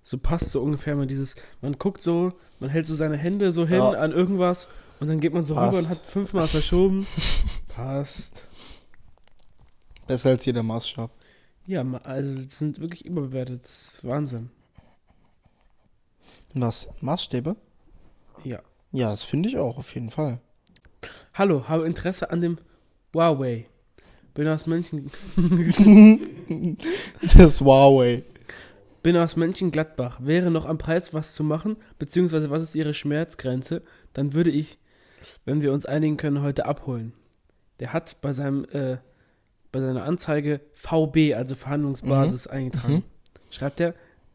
So 0.02 0.18
passt 0.18 0.50
so 0.50 0.62
ungefähr 0.62 0.94
mal 0.94 1.06
dieses, 1.06 1.34
man 1.62 1.78
guckt 1.78 2.00
so, 2.00 2.32
man 2.60 2.70
hält 2.70 2.86
so 2.86 2.94
seine 2.94 3.16
Hände 3.16 3.50
so 3.52 3.66
hin 3.66 3.78
Ja. 3.78 3.90
an 3.90 4.12
irgendwas 4.12 4.68
und 5.00 5.08
dann 5.08 5.20
geht 5.20 5.32
man 5.32 5.42
so 5.44 5.54
rüber 5.54 5.70
Passt. 5.70 5.84
und 5.84 5.90
hat 5.90 6.06
fünfmal 6.06 6.46
verschoben. 6.46 7.06
passt. 7.68 8.44
Besser 10.06 10.30
als 10.30 10.44
jeder 10.44 10.62
Maßstab. 10.62 11.10
Ja, 11.66 11.84
also 12.04 12.40
sind 12.48 12.80
wirklich 12.80 13.04
überbewertet. 13.04 13.64
Das 13.64 13.94
ist 13.94 14.04
Wahnsinn. 14.04 14.50
Was? 16.54 16.88
Maßstäbe? 17.00 17.56
Ja. 18.44 18.60
Ja, 18.92 19.10
das 19.10 19.24
finde 19.24 19.48
ich 19.48 19.58
auch, 19.58 19.76
auf 19.76 19.92
jeden 19.94 20.10
Fall. 20.10 20.40
Hallo, 21.34 21.68
habe 21.68 21.86
Interesse 21.86 22.30
an 22.30 22.40
dem 22.40 22.58
Huawei. 23.12 23.66
Bin 24.36 24.48
aus 24.48 24.66
München, 24.66 25.10
Das 27.38 27.62
Huawei. 27.62 28.22
bin 29.02 29.16
aus 29.16 29.34
Mönchengladbach. 29.36 30.18
Wäre 30.22 30.50
noch 30.50 30.66
am 30.66 30.76
Preis 30.76 31.14
was 31.14 31.32
zu 31.32 31.42
machen, 31.42 31.76
beziehungsweise 31.98 32.50
was 32.50 32.62
ist 32.62 32.74
Ihre 32.74 32.92
Schmerzgrenze, 32.92 33.80
dann 34.12 34.34
würde 34.34 34.50
ich, 34.50 34.76
wenn 35.46 35.62
wir 35.62 35.72
uns 35.72 35.86
einigen 35.86 36.18
können, 36.18 36.42
heute 36.42 36.66
abholen. 36.66 37.14
Der 37.80 37.94
hat 37.94 38.20
bei 38.20 38.34
seinem, 38.34 38.66
äh, 38.72 38.98
bei 39.72 39.80
seiner 39.80 40.04
Anzeige 40.04 40.60
VB, 40.74 41.32
also 41.34 41.54
Verhandlungsbasis, 41.54 42.46
eingetragen. 42.46 43.04
Schreibt 43.50 43.80
er, 43.80 43.94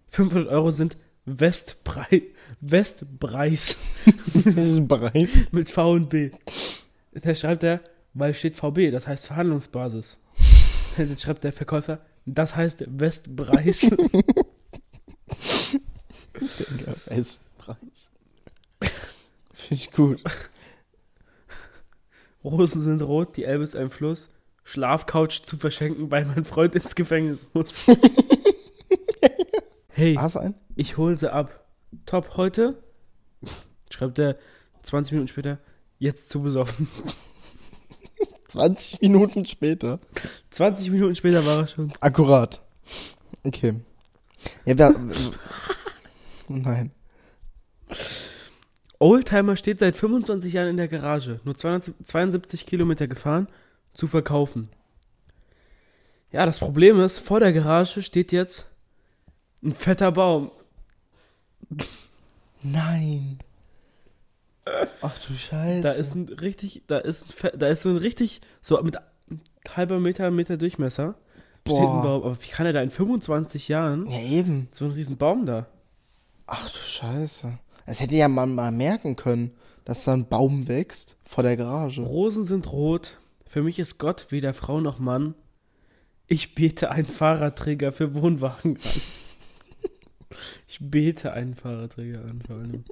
500 0.10 0.50
Euro 0.50 0.72
sind 0.72 0.98
Westpreis, 1.26 2.24
Westpreis 2.60 3.78
Das 4.34 4.56
ist 4.56 4.78
ein 4.78 4.88
Preis. 4.88 5.38
mit 5.52 5.70
V 5.70 5.92
und 5.92 6.10
B. 6.10 6.32
Da 7.14 7.36
schreibt 7.36 7.64
er, 7.64 7.82
weil 8.14 8.34
steht 8.34 8.58
VB, 8.58 8.92
das 8.92 9.08
heißt 9.08 9.28
Verhandlungsbasis. 9.28 10.18
Dann 10.98 11.18
schreibt 11.18 11.44
der 11.44 11.54
Verkäufer, 11.54 12.00
das 12.26 12.56
heißt 12.56 12.86
Westpreis. 12.88 13.90
Der 16.34 16.96
Bestpreis. 17.16 18.12
Finde 19.54 19.76
ich 19.76 19.92
gut. 19.92 20.24
Rosen 22.44 22.82
sind 22.82 23.02
rot, 23.02 23.38
die 23.38 23.44
Elbe 23.44 23.64
ist 23.64 23.76
ein 23.76 23.90
Fluss. 23.90 24.32
Schlafcouch 24.64 25.42
zu 25.44 25.58
verschenken, 25.58 26.12
weil 26.12 26.26
mein 26.26 26.46
Freund 26.46 26.76
ins 26.76 26.96
Gefängnis 26.96 27.48
muss. 27.54 27.86
hey, 29.90 30.16
Hast 30.16 30.36
du 30.36 30.40
einen? 30.40 30.56
ich 30.76 30.98
hole 30.98 31.18
sie 31.18 31.32
ab. 31.32 31.66
Top 32.06 32.38
heute? 32.38 32.82
Schreibt 33.90 34.20
er 34.20 34.38
20 34.84 35.14
Minuten 35.14 35.28
später, 35.28 35.60
jetzt 36.00 36.30
zu 36.30 36.42
besoffen. 36.42 36.88
20 38.52 39.02
Minuten 39.02 39.46
später. 39.46 40.00
20 40.50 40.92
Minuten 40.92 41.16
später 41.16 41.46
war 41.46 41.60
er 41.62 41.68
schon. 41.68 41.94
Akkurat. 42.02 42.62
Okay. 43.46 43.80
Ja, 44.66 44.78
wer, 44.78 44.94
nein. 46.50 46.92
Oldtimer 49.00 49.56
steht 49.56 49.80
seit 49.80 49.96
25 49.96 50.54
Jahren 50.54 50.70
in 50.70 50.78
der 50.78 50.90
Garage, 50.90 51.40
nur 51.46 51.56
272 51.56 52.66
Kilometer 52.66 53.08
gefahren, 53.08 53.48
zu 53.94 54.08
verkaufen. 54.08 54.70
Ja, 56.32 56.46
das 56.46 56.60
Problem 56.60 57.00
ist, 57.00 57.20
vor 57.20 57.40
der 57.40 57.54
Garage 57.54 58.04
steht 58.04 58.32
jetzt 58.32 58.66
ein 59.64 59.74
fetter 59.74 60.12
Baum. 60.12 60.52
Nein. 62.62 63.40
Ach 65.02 65.18
du 65.28 65.34
Scheiße. 65.34 65.82
Da 65.82 65.92
ist 65.94 66.16
ein 66.16 66.30
richtig, 66.30 66.84
da 66.88 66.98
ist, 67.00 67.36
da 67.58 67.68
ist 67.68 67.82
so 67.82 67.90
ein 67.90 67.98
richtig, 67.98 68.42
so 68.62 68.82
mit 68.82 68.98
halber 69.76 70.00
Meter, 70.00 70.30
Meter 70.32 70.58
Durchmesser. 70.58 71.16
Boah. 71.64 71.80
Baum. 72.04 72.24
Aber 72.24 72.42
wie 72.42 72.48
kann 72.48 72.66
er 72.66 72.74
da 72.74 72.82
in 72.82 72.90
25 72.90 73.68
Jahren 73.68 74.10
Ja, 74.10 74.20
eben. 74.20 74.68
so 74.72 74.86
einen 74.86 74.94
riesen 74.94 75.18
Baum 75.18 75.46
da? 75.46 75.68
Ach 76.48 76.70
du 76.70 76.80
Scheiße. 76.80 77.58
Das 77.86 78.00
hätte 78.02 78.16
ja 78.16 78.28
man 78.28 78.56
mal 78.56 78.72
merken 78.72 79.16
können, 79.16 79.52
dass 79.86 80.04
da 80.04 80.14
ein 80.14 80.28
Baum 80.28 80.68
wächst 80.68 81.18
vor 81.26 81.44
der 81.44 81.58
Garage. 81.58 82.02
Rosen 82.02 82.44
sind 82.44 82.72
rot. 82.72 83.18
Für 83.46 83.64
mich 83.64 83.80
ist 83.80 83.98
Gott 83.98 84.28
weder 84.30 84.54
Frau 84.54 84.80
noch 84.80 85.00
Mann. 85.00 85.36
Ich 86.28 86.56
bete 86.56 86.92
einen 86.92 87.08
Fahrradträger 87.08 87.92
für 87.92 88.14
Wohnwagen 88.16 88.78
an. 88.78 88.82
Ich 90.66 90.78
bete 90.80 91.34
einen 91.34 91.56
Fahrradträger 91.56 92.22
an, 92.22 92.42
vor 92.48 92.56
allem. 92.56 92.86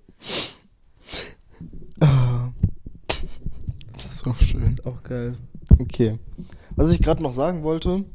Ah. 1.99 2.51
Das 3.93 4.05
ist 4.05 4.19
so 4.19 4.33
schön. 4.33 4.79
Auch 4.83 5.03
geil. 5.03 5.35
Okay. 5.79 6.17
Was 6.75 6.91
ich 6.91 7.01
gerade 7.01 7.23
noch 7.23 7.33
sagen 7.33 7.63
wollte, 7.63 8.05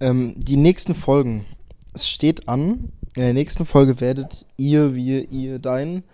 ähm, 0.00 0.34
die 0.36 0.56
nächsten 0.56 0.94
Folgen, 0.94 1.46
es 1.94 2.08
steht 2.08 2.48
an, 2.48 2.92
in 3.16 3.22
der 3.22 3.34
nächsten 3.34 3.66
Folge 3.66 4.00
werdet 4.00 4.46
ihr, 4.56 4.94
wir, 4.94 5.30
ihr, 5.30 5.58
dein, 5.58 6.04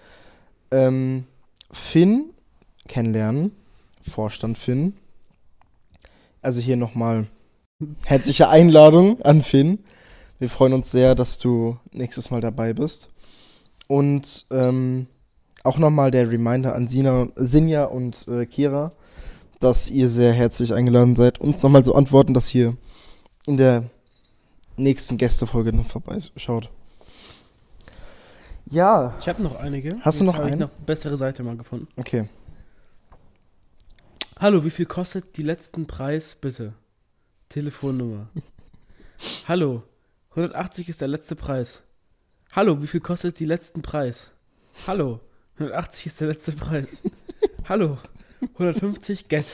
ähm, 0.70 1.24
Finn 1.70 2.30
kennenlernen. 2.88 3.52
Vorstand 4.08 4.58
Finn. 4.58 4.94
Also 6.42 6.60
hier 6.60 6.76
nochmal 6.76 7.26
herzliche 8.04 8.48
Einladung 8.48 9.20
an 9.22 9.42
Finn. 9.42 9.80
Wir 10.38 10.48
freuen 10.48 10.72
uns 10.72 10.90
sehr, 10.90 11.14
dass 11.14 11.38
du 11.38 11.78
nächstes 11.92 12.30
Mal 12.30 12.40
dabei 12.40 12.72
bist. 12.72 13.08
Und 13.86 14.46
ähm, 14.50 15.06
auch 15.64 15.78
nochmal 15.78 16.10
der 16.10 16.30
Reminder 16.30 16.74
an 16.74 16.86
Sina, 16.86 17.26
Sinja 17.34 17.84
und 17.86 18.28
äh, 18.28 18.46
Kira, 18.46 18.92
dass 19.60 19.90
ihr 19.90 20.08
sehr 20.08 20.32
herzlich 20.32 20.72
eingeladen 20.74 21.16
seid, 21.16 21.40
uns 21.40 21.62
nochmal 21.62 21.82
so 21.82 21.94
antworten, 21.94 22.34
dass 22.34 22.54
ihr 22.54 22.76
in 23.46 23.56
der 23.56 23.90
nächsten 24.76 25.16
Gästefolge 25.16 25.72
noch 25.74 25.86
vorbeischaut. 25.86 26.70
Ja, 28.66 29.14
Ich 29.20 29.28
habe 29.28 29.42
noch 29.42 29.56
einige. 29.56 29.98
Hast 30.00 30.20
du 30.20 30.24
noch 30.24 30.36
habe 30.36 30.50
ich 30.50 30.56
noch 30.56 30.70
eine 30.70 30.84
bessere 30.86 31.16
Seite 31.16 31.42
mal 31.42 31.56
gefunden. 31.56 31.88
okay. 31.96 32.28
Hallo, 34.38 34.64
wie 34.64 34.70
viel 34.70 34.86
kostet 34.86 35.36
die 35.36 35.42
letzten 35.42 35.86
Preis, 35.86 36.34
bitte? 36.34 36.74
Telefonnummer. 37.48 38.28
Hallo, 39.48 39.82
180 40.30 40.88
ist 40.88 41.00
der 41.00 41.08
letzte 41.08 41.36
Preis. 41.36 41.82
Hallo, 42.52 42.82
wie 42.82 42.86
viel 42.86 43.00
kostet 43.00 43.38
die 43.38 43.46
letzten 43.46 43.80
Preis? 43.80 44.30
Hallo, 44.86 45.20
180 45.58 46.06
ist 46.06 46.20
der 46.20 46.28
letzte 46.28 46.52
Preis. 46.52 47.02
Hallo, 47.68 47.98
150 48.54 49.28
get. 49.28 49.46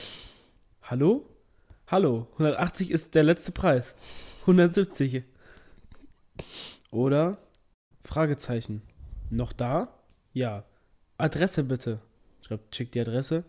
Hallo? 0.81 1.25
Hallo, 1.87 2.27
180 2.33 2.89
ist 2.89 3.13
der 3.13 3.23
letzte 3.23 3.51
Preis. 3.51 3.95
170. 4.41 5.23
Oder 6.89 7.37
Fragezeichen. 8.01 8.81
Noch 9.29 9.53
da? 9.53 9.93
Ja. 10.33 10.63
Adresse 11.17 11.63
bitte. 11.65 11.99
Schreibt, 12.41 12.75
schickt 12.75 12.95
die 12.95 13.01
Adresse. 13.01 13.43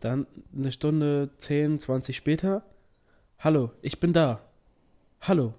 Dann 0.00 0.26
eine 0.56 0.70
Stunde 0.70 1.30
10, 1.38 1.80
20 1.80 2.16
später. 2.16 2.62
Hallo, 3.38 3.72
ich 3.82 3.98
bin 3.98 4.12
da. 4.12 4.40
Hallo. 5.20 5.54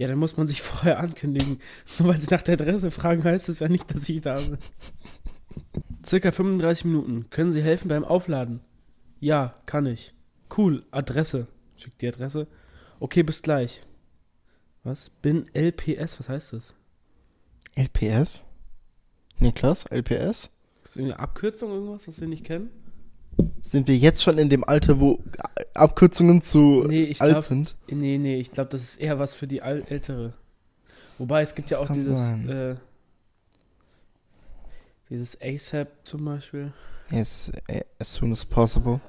Ja, 0.00 0.08
dann 0.08 0.18
muss 0.18 0.38
man 0.38 0.46
sich 0.46 0.62
vorher 0.62 0.98
ankündigen. 0.98 1.60
Nur 1.98 2.08
weil 2.08 2.18
sie 2.18 2.30
nach 2.30 2.40
der 2.40 2.54
Adresse 2.54 2.90
fragen, 2.90 3.22
heißt 3.22 3.50
es 3.50 3.58
ja 3.58 3.68
nicht, 3.68 3.94
dass 3.94 4.08
ich 4.08 4.22
da 4.22 4.36
bin. 4.36 4.56
Circa 6.02 6.32
35 6.32 6.86
Minuten. 6.86 7.28
Können 7.28 7.52
Sie 7.52 7.62
helfen 7.62 7.88
beim 7.88 8.04
Aufladen? 8.04 8.60
Ja, 9.20 9.60
kann 9.66 9.84
ich. 9.84 10.14
Cool, 10.56 10.86
Adresse. 10.90 11.48
Schickt 11.76 12.00
die 12.00 12.08
Adresse. 12.08 12.46
Okay, 12.98 13.22
bis 13.22 13.42
gleich. 13.42 13.82
Was? 14.84 15.10
Bin 15.10 15.44
LPS, 15.52 16.18
was 16.18 16.30
heißt 16.30 16.54
das? 16.54 16.74
LPS? 17.74 18.42
Niklas, 19.38 19.84
LPS? 19.90 20.48
Ist 20.82 20.96
das 20.96 20.96
eine 20.96 21.18
Abkürzung 21.18 21.72
irgendwas, 21.72 22.08
was 22.08 22.18
wir 22.22 22.28
nicht 22.28 22.44
kennen? 22.46 22.70
Sind 23.62 23.88
wir 23.88 23.96
jetzt 23.96 24.22
schon 24.22 24.38
in 24.38 24.48
dem 24.48 24.64
Alter, 24.64 25.00
wo 25.00 25.18
Abkürzungen 25.74 26.40
zu 26.40 26.84
Nee, 26.88 27.04
ich 27.04 27.20
alt 27.20 27.32
glaub- 27.32 27.44
sind? 27.44 27.76
Nee, 27.88 28.16
nee, 28.18 28.40
ich 28.40 28.52
glaube, 28.52 28.70
das 28.70 28.82
ist 28.82 28.96
eher 29.00 29.18
was 29.18 29.34
für 29.34 29.46
die 29.46 29.60
Al 29.62 29.82
Ältere. 29.88 30.32
Wobei, 31.18 31.42
es 31.42 31.54
gibt 31.54 31.70
ja 31.70 31.76
Das 31.78 31.84
auch 31.84 31.88
kann 31.88 31.96
dieses, 31.96 32.20
äh, 32.48 32.76
dieses 35.10 35.38
ASAP 35.42 35.88
zum 36.04 36.24
Beispiel. 36.24 36.72
Yes, 37.10 37.50
as 37.98 38.14
soon 38.14 38.32
as 38.32 38.44
possible. 38.44 39.00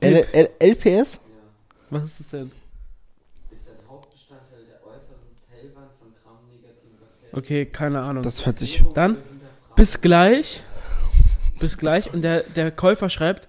L 0.00 0.26
L 0.32 0.48
LPS? 0.60 1.20
Was 1.90 2.04
ist 2.06 2.20
das 2.20 2.28
denn? 2.30 2.52
ist 3.50 3.68
ein 3.68 3.74
Hauptbestandteil 3.88 4.60
der 4.64 4.86
äußeren 4.86 5.18
Zellwand 5.50 5.90
von 5.98 6.08
gramnegativen 6.24 6.98
Bakterien. 6.98 7.36
Okay, 7.38 7.66
keine 7.66 8.00
Ahnung. 8.00 8.22
Das 8.22 8.46
hört 8.46 8.58
sich. 8.58 8.82
Dann, 8.94 9.18
bis 9.76 10.00
gleich. 10.00 10.62
Bis 11.58 11.76
gleich. 11.76 12.14
Und 12.14 12.22
der, 12.22 12.42
der 12.44 12.70
Käufer 12.70 13.10
schreibt, 13.10 13.48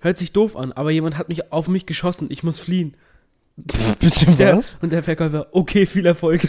hört 0.00 0.18
sich 0.18 0.32
doof 0.32 0.56
an, 0.56 0.72
aber 0.72 0.90
jemand 0.90 1.16
hat 1.18 1.28
mich 1.28 1.52
auf 1.52 1.68
mich 1.68 1.86
geschossen, 1.86 2.28
ich 2.30 2.42
muss 2.42 2.58
fliehen. 2.58 2.94
Bitte 3.56 4.26
Der, 4.36 4.56
was? 4.56 4.78
Und 4.80 4.92
der 4.92 5.02
Verkäufer, 5.02 5.48
okay, 5.52 5.86
viel 5.86 6.06
Erfolg. 6.06 6.42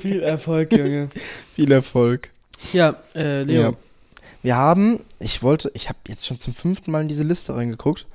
viel 0.00 0.22
Erfolg, 0.22 0.72
Junge. 0.72 1.08
Viel 1.54 1.72
Erfolg. 1.72 2.30
Ja, 2.72 2.96
äh, 3.14 3.42
Leo. 3.42 3.60
Ja. 3.62 3.72
Wir 4.42 4.56
haben, 4.56 5.02
ich 5.18 5.42
wollte, 5.42 5.70
ich 5.74 5.88
habe 5.88 5.98
jetzt 6.08 6.26
schon 6.26 6.36
zum 6.38 6.54
fünften 6.54 6.90
Mal 6.90 7.02
in 7.02 7.08
diese 7.08 7.22
Liste 7.24 7.54
reingeguckt. 7.54 8.06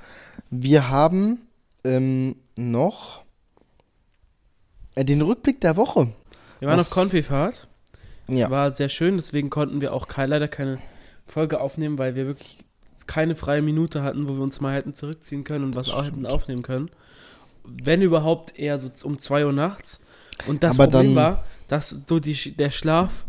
Wir 0.50 0.90
haben 0.90 1.42
ähm, 1.84 2.36
noch 2.56 3.24
äh, 4.96 5.04
den 5.06 5.22
Rückblick 5.22 5.60
der 5.62 5.76
Woche. 5.78 6.12
Wir 6.60 6.68
waren 6.70 6.80
Was- 6.80 6.92
auf 6.92 6.98
Konfifahrt. 6.98 7.68
Ja. 8.28 8.50
War 8.50 8.72
sehr 8.72 8.90
schön, 8.90 9.18
deswegen 9.18 9.50
konnten 9.50 9.82
wir 9.82 9.94
auch 9.94 10.08
leider 10.16 10.48
keine 10.48 10.80
Folge 11.28 11.60
aufnehmen, 11.60 11.98
weil 11.98 12.16
wir 12.16 12.26
wirklich 12.28 12.60
keine 13.08 13.36
freie 13.36 13.62
Minute 13.62 14.04
hatten, 14.04 14.28
wo 14.28 14.36
wir 14.36 14.42
uns 14.44 14.62
mal 14.62 14.76
hätten 14.76 14.94
zurückziehen 14.94 15.44
können 15.44 15.66
und 15.66 15.76
was 15.76 15.88
Das 15.88 15.96
auch 15.96 16.06
hätten 16.06 16.26
aufnehmen 16.26 16.62
können. 16.62 16.90
Wenn 17.64 18.02
überhaupt 18.02 18.58
eher 18.58 18.78
so 18.78 18.90
um 19.08 19.18
2 19.20 19.46
Uhr 19.46 19.54
nachts. 19.54 20.02
Und 20.48 20.64
das 20.64 20.80
Aber 20.80 20.86
Problem 20.90 21.16
dann- 21.16 21.24
war, 21.24 21.44
dass 21.68 21.90
so 22.08 22.20
die, 22.20 22.34
der 22.56 22.70
Schlaf, 22.72 23.26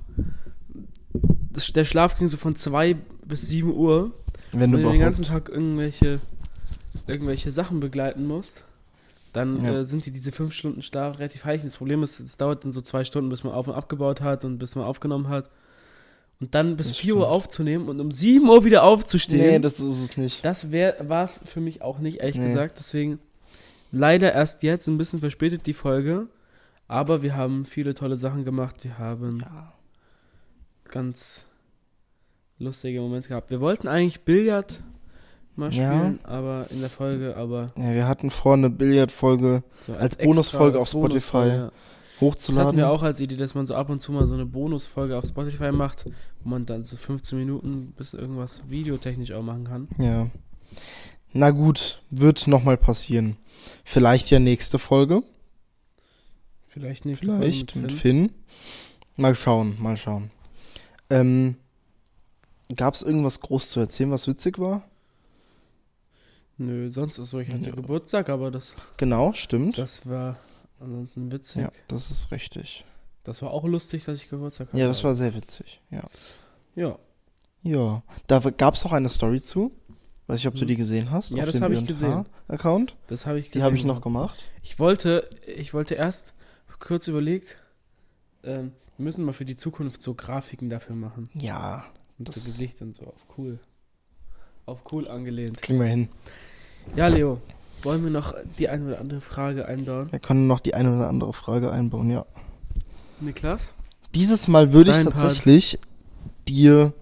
das, 1.52 1.72
der 1.72 1.84
Schlaf 1.84 2.16
ging 2.18 2.28
so 2.28 2.36
von 2.36 2.56
2 2.56 2.94
bis 3.26 3.42
7 3.48 3.72
Uhr. 3.74 4.12
Wenn 4.52 4.72
du 4.72 4.78
den 4.78 5.00
ganzen. 5.00 5.24
Tag 5.24 5.48
irgendwelche, 5.48 6.20
irgendwelche 7.06 7.50
Sachen 7.52 7.80
begleiten 7.80 8.26
musst, 8.26 8.64
dann 9.32 9.62
Ja. 9.64 9.78
äh, 9.80 9.84
sind 9.86 10.04
die 10.06 10.10
diese 10.10 10.32
fünf 10.32 10.52
Stunden 10.54 10.82
Schlaf 10.82 11.18
relativ 11.18 11.44
heilig. 11.44 11.62
Das 11.62 11.76
Problem 11.78 12.02
ist, 12.02 12.20
es 12.20 12.36
dauert 12.36 12.64
dann 12.64 12.72
so 12.72 12.80
zwei 12.80 13.04
Stunden, 13.04 13.30
bis 13.30 13.44
man 13.44 13.52
auf 13.54 13.66
und 13.68 13.74
abgebaut 13.74 14.20
hat 14.20 14.44
und 14.44 14.58
bis 14.58 14.74
man 14.74 14.84
aufgenommen 14.84 15.28
hat. 15.28 15.50
Und 16.40 16.54
dann 16.56 16.76
bis 16.76 16.88
Das 16.88 16.96
4 16.98 17.14
Uhr 17.14 17.20
stimmt. 17.22 17.32
aufzunehmen 17.32 17.88
und 17.88 18.00
um 18.00 18.10
7 18.10 18.48
Uhr 18.48 18.64
wieder 18.64 18.82
aufzustehen, 18.82 19.40
Nee, 19.52 19.58
das 19.60 19.78
ist 19.78 20.02
es 20.02 20.16
nicht. 20.16 20.44
das 20.44 20.72
war 20.72 21.22
es 21.24 21.40
für 21.44 21.60
mich 21.60 21.82
auch 21.82 21.98
nicht, 22.00 22.18
ehrlich 22.18 22.36
Nee. 22.36 22.46
gesagt. 22.46 22.78
Deswegen 22.78 23.20
leider 23.92 24.32
erst 24.32 24.62
jetzt 24.64 24.88
ein 24.88 24.98
bisschen 24.98 25.20
verspätet 25.20 25.66
die 25.66 25.72
Folge. 25.74 26.26
Aber 26.88 27.22
wir 27.22 27.36
haben 27.36 27.64
viele 27.64 27.94
tolle 27.94 28.18
Sachen 28.18 28.44
gemacht. 28.44 28.82
Wir 28.82 28.98
haben 28.98 29.38
Ja. 29.40 29.72
ganz 30.90 31.44
lustige 32.58 33.00
Momente 33.00 33.28
gehabt. 33.28 33.50
Wir 33.50 33.60
wollten 33.60 33.88
eigentlich 33.88 34.22
Billard 34.22 34.82
mal 35.56 35.72
Ja. 35.74 35.98
spielen, 35.98 36.20
aber 36.24 36.66
in 36.70 36.80
der 36.80 36.90
Folge, 36.90 37.36
aber 37.36 37.66
ja, 37.78 37.94
wir 37.94 38.08
hatten 38.08 38.30
vor, 38.30 38.54
eine 38.54 38.70
Billardfolge 38.70 39.62
so 39.86 39.94
Als 39.94 40.16
Bonusfolge 40.16 40.78
auf 40.78 40.88
Spotify 40.88 41.36
ja. 41.36 41.44
Das 41.44 41.58
hatten 41.58 41.72
hochzuladen. 42.20 42.76
wir 42.76 42.88
auch 42.88 43.02
als 43.02 43.18
Idee, 43.18 43.36
dass 43.36 43.54
man 43.56 43.66
so 43.66 43.74
ab 43.74 43.90
und 43.90 43.98
zu 44.00 44.12
mal 44.12 44.26
so 44.28 44.34
eine 44.34 44.46
Bonusfolge 44.46 45.16
auf 45.16 45.26
Spotify 45.26 45.72
macht, 45.72 46.06
wo 46.42 46.50
man 46.50 46.66
dann 46.66 46.84
so 46.84 46.96
15 46.96 47.36
Minuten 47.38 47.92
bis 47.96 48.14
irgendwas 48.14 48.62
videotechnisch 48.68 49.32
auch 49.32 49.42
machen 49.42 49.64
kann. 49.64 49.88
Ja. 49.98 50.28
Na 51.32 51.50
gut, 51.50 52.00
wird 52.10 52.46
nochmal 52.46 52.76
passieren. 52.76 53.36
Vielleicht 53.84 54.30
ja 54.30 54.38
nächste 54.38 54.78
Folge. 54.78 55.22
Vielleicht 56.68 57.04
nächste 57.04 57.26
Vielleicht 57.26 57.72
Folge 57.72 57.82
mit 57.86 57.90
mit 57.92 58.00
Finn. 58.00 58.30
Mal 59.16 59.34
schauen, 59.34 59.76
mal 59.80 59.96
schauen. 59.96 60.30
Ähm, 61.10 61.56
Gab 62.76 62.94
es 62.94 63.02
irgendwas 63.02 63.40
groß 63.40 63.68
zu 63.70 63.80
erzählen, 63.80 64.10
was 64.10 64.26
witzig 64.28 64.58
war? 64.58 64.82
Nö, 66.66 66.90
sonst 66.90 67.18
ist 67.18 67.30
so, 67.30 67.40
ich 67.40 67.48
hatte 67.50 67.64
Ja. 67.70 67.74
Geburtstag, 67.74 68.28
aber 68.28 68.50
das, 68.50 68.76
Genau, 68.96 69.32
stimmt. 69.32 69.78
das 69.78 70.06
war 70.08 70.36
ansonsten 70.80 71.32
witzig. 71.32 71.62
ja, 71.62 71.72
das 71.88 72.10
ist 72.10 72.30
richtig. 72.30 72.84
Das 73.24 73.40
war 73.42 73.50
auch 73.50 73.64
lustig, 73.64 74.04
dass 74.04 74.18
ich 74.18 74.28
Geburtstag 74.28 74.68
hatte. 74.68 74.78
Ja, 74.78 74.86
das 74.86 75.02
war 75.04 75.14
sehr 75.14 75.34
witzig. 75.34 75.80
Ja. 75.90 76.04
Ja, 76.74 76.98
Ja. 77.62 78.02
Da 78.26 78.38
gab 78.40 78.74
es 78.74 78.84
auch 78.84 78.92
eine 78.92 79.08
Story 79.08 79.40
zu. 79.40 79.72
Weiß 80.26 80.38
ich, 80.40 80.46
ob 80.48 80.54
du 80.54 80.60
Hm. 80.60 80.66
die 80.68 80.76
gesehen 80.76 81.10
hast. 81.10 81.30
Ja, 81.30 81.38
auf 81.38 81.46
das 81.46 81.54
dem 81.54 81.62
hab 81.64 81.70
ich 81.72 81.86
gesehen. 81.86 82.26
Account. 82.48 82.96
das 83.08 83.26
habe 83.26 83.38
ich 83.40 83.50
Die 83.50 83.62
habe 83.62 83.74
ich 83.76 83.82
gesehen. 83.82 83.94
noch 83.94 84.00
gemacht. 84.02 84.44
Ich 84.62 84.78
wollte, 84.78 85.28
ich 85.46 85.74
wollte 85.74 85.94
erst 85.94 86.34
kurz 86.78 87.06
überlegt, 87.08 87.58
ähm, 88.44 88.72
wir 88.96 89.04
müssen 89.04 89.24
mal 89.24 89.32
für 89.32 89.44
die 89.44 89.56
Zukunft 89.56 90.00
so 90.02 90.14
Grafiken 90.14 90.70
dafür 90.70 90.94
machen. 90.96 91.28
Ja, 91.34 91.84
Mit 92.18 92.28
Das- 92.28 92.36
so 92.36 92.44
Gesicht 92.44 92.80
und 92.82 92.94
so 92.94 93.04
auf 93.06 93.26
cool. 93.36 93.58
Auf 94.66 94.82
cool 94.92 95.08
angelehnt. 95.08 95.60
kriegen 95.60 95.80
wir 95.80 95.86
hin. 95.86 96.08
Ja, 96.96 97.06
Leo, 97.08 97.40
wollen 97.82 98.02
wir 98.04 98.10
noch 98.10 98.34
die 98.58 98.68
eine 98.68 98.86
oder 98.86 99.00
andere 99.00 99.20
Frage 99.20 99.66
einbauen? 99.66 100.10
Wir 100.12 100.18
können 100.18 100.46
noch 100.46 100.60
die 100.60 100.74
eine 100.74 100.94
oder 100.94 101.08
andere 101.08 101.32
Frage 101.32 101.70
einbauen, 101.72 102.10
ja. 102.10 102.26
Niklas? 103.20 103.70
Dieses 104.14 104.48
Mal 104.48 104.72
würde 104.72 104.90
ich 104.90 104.96
Dein 104.96 105.06
Part. 105.06 105.16
tatsächlich 105.16 105.78
dir 106.48 106.92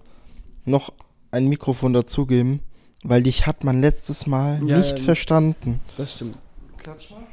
noch 0.65 0.93
ein 1.31 1.47
Mikrofon 1.47 1.93
dazugeben, 1.93 2.61
weil 3.03 3.23
dich 3.23 3.47
hat 3.47 3.63
man 3.63 3.81
letztes 3.81 4.27
Mal 4.27 4.61
Ja, 4.65 4.77
nicht 4.77 4.99
ähm, 4.99 5.05
verstanden. 5.05 5.79
Das 5.97 6.13
stimmt. 6.13 6.37
Klatsch 6.77 7.11
mal. 7.11 7.23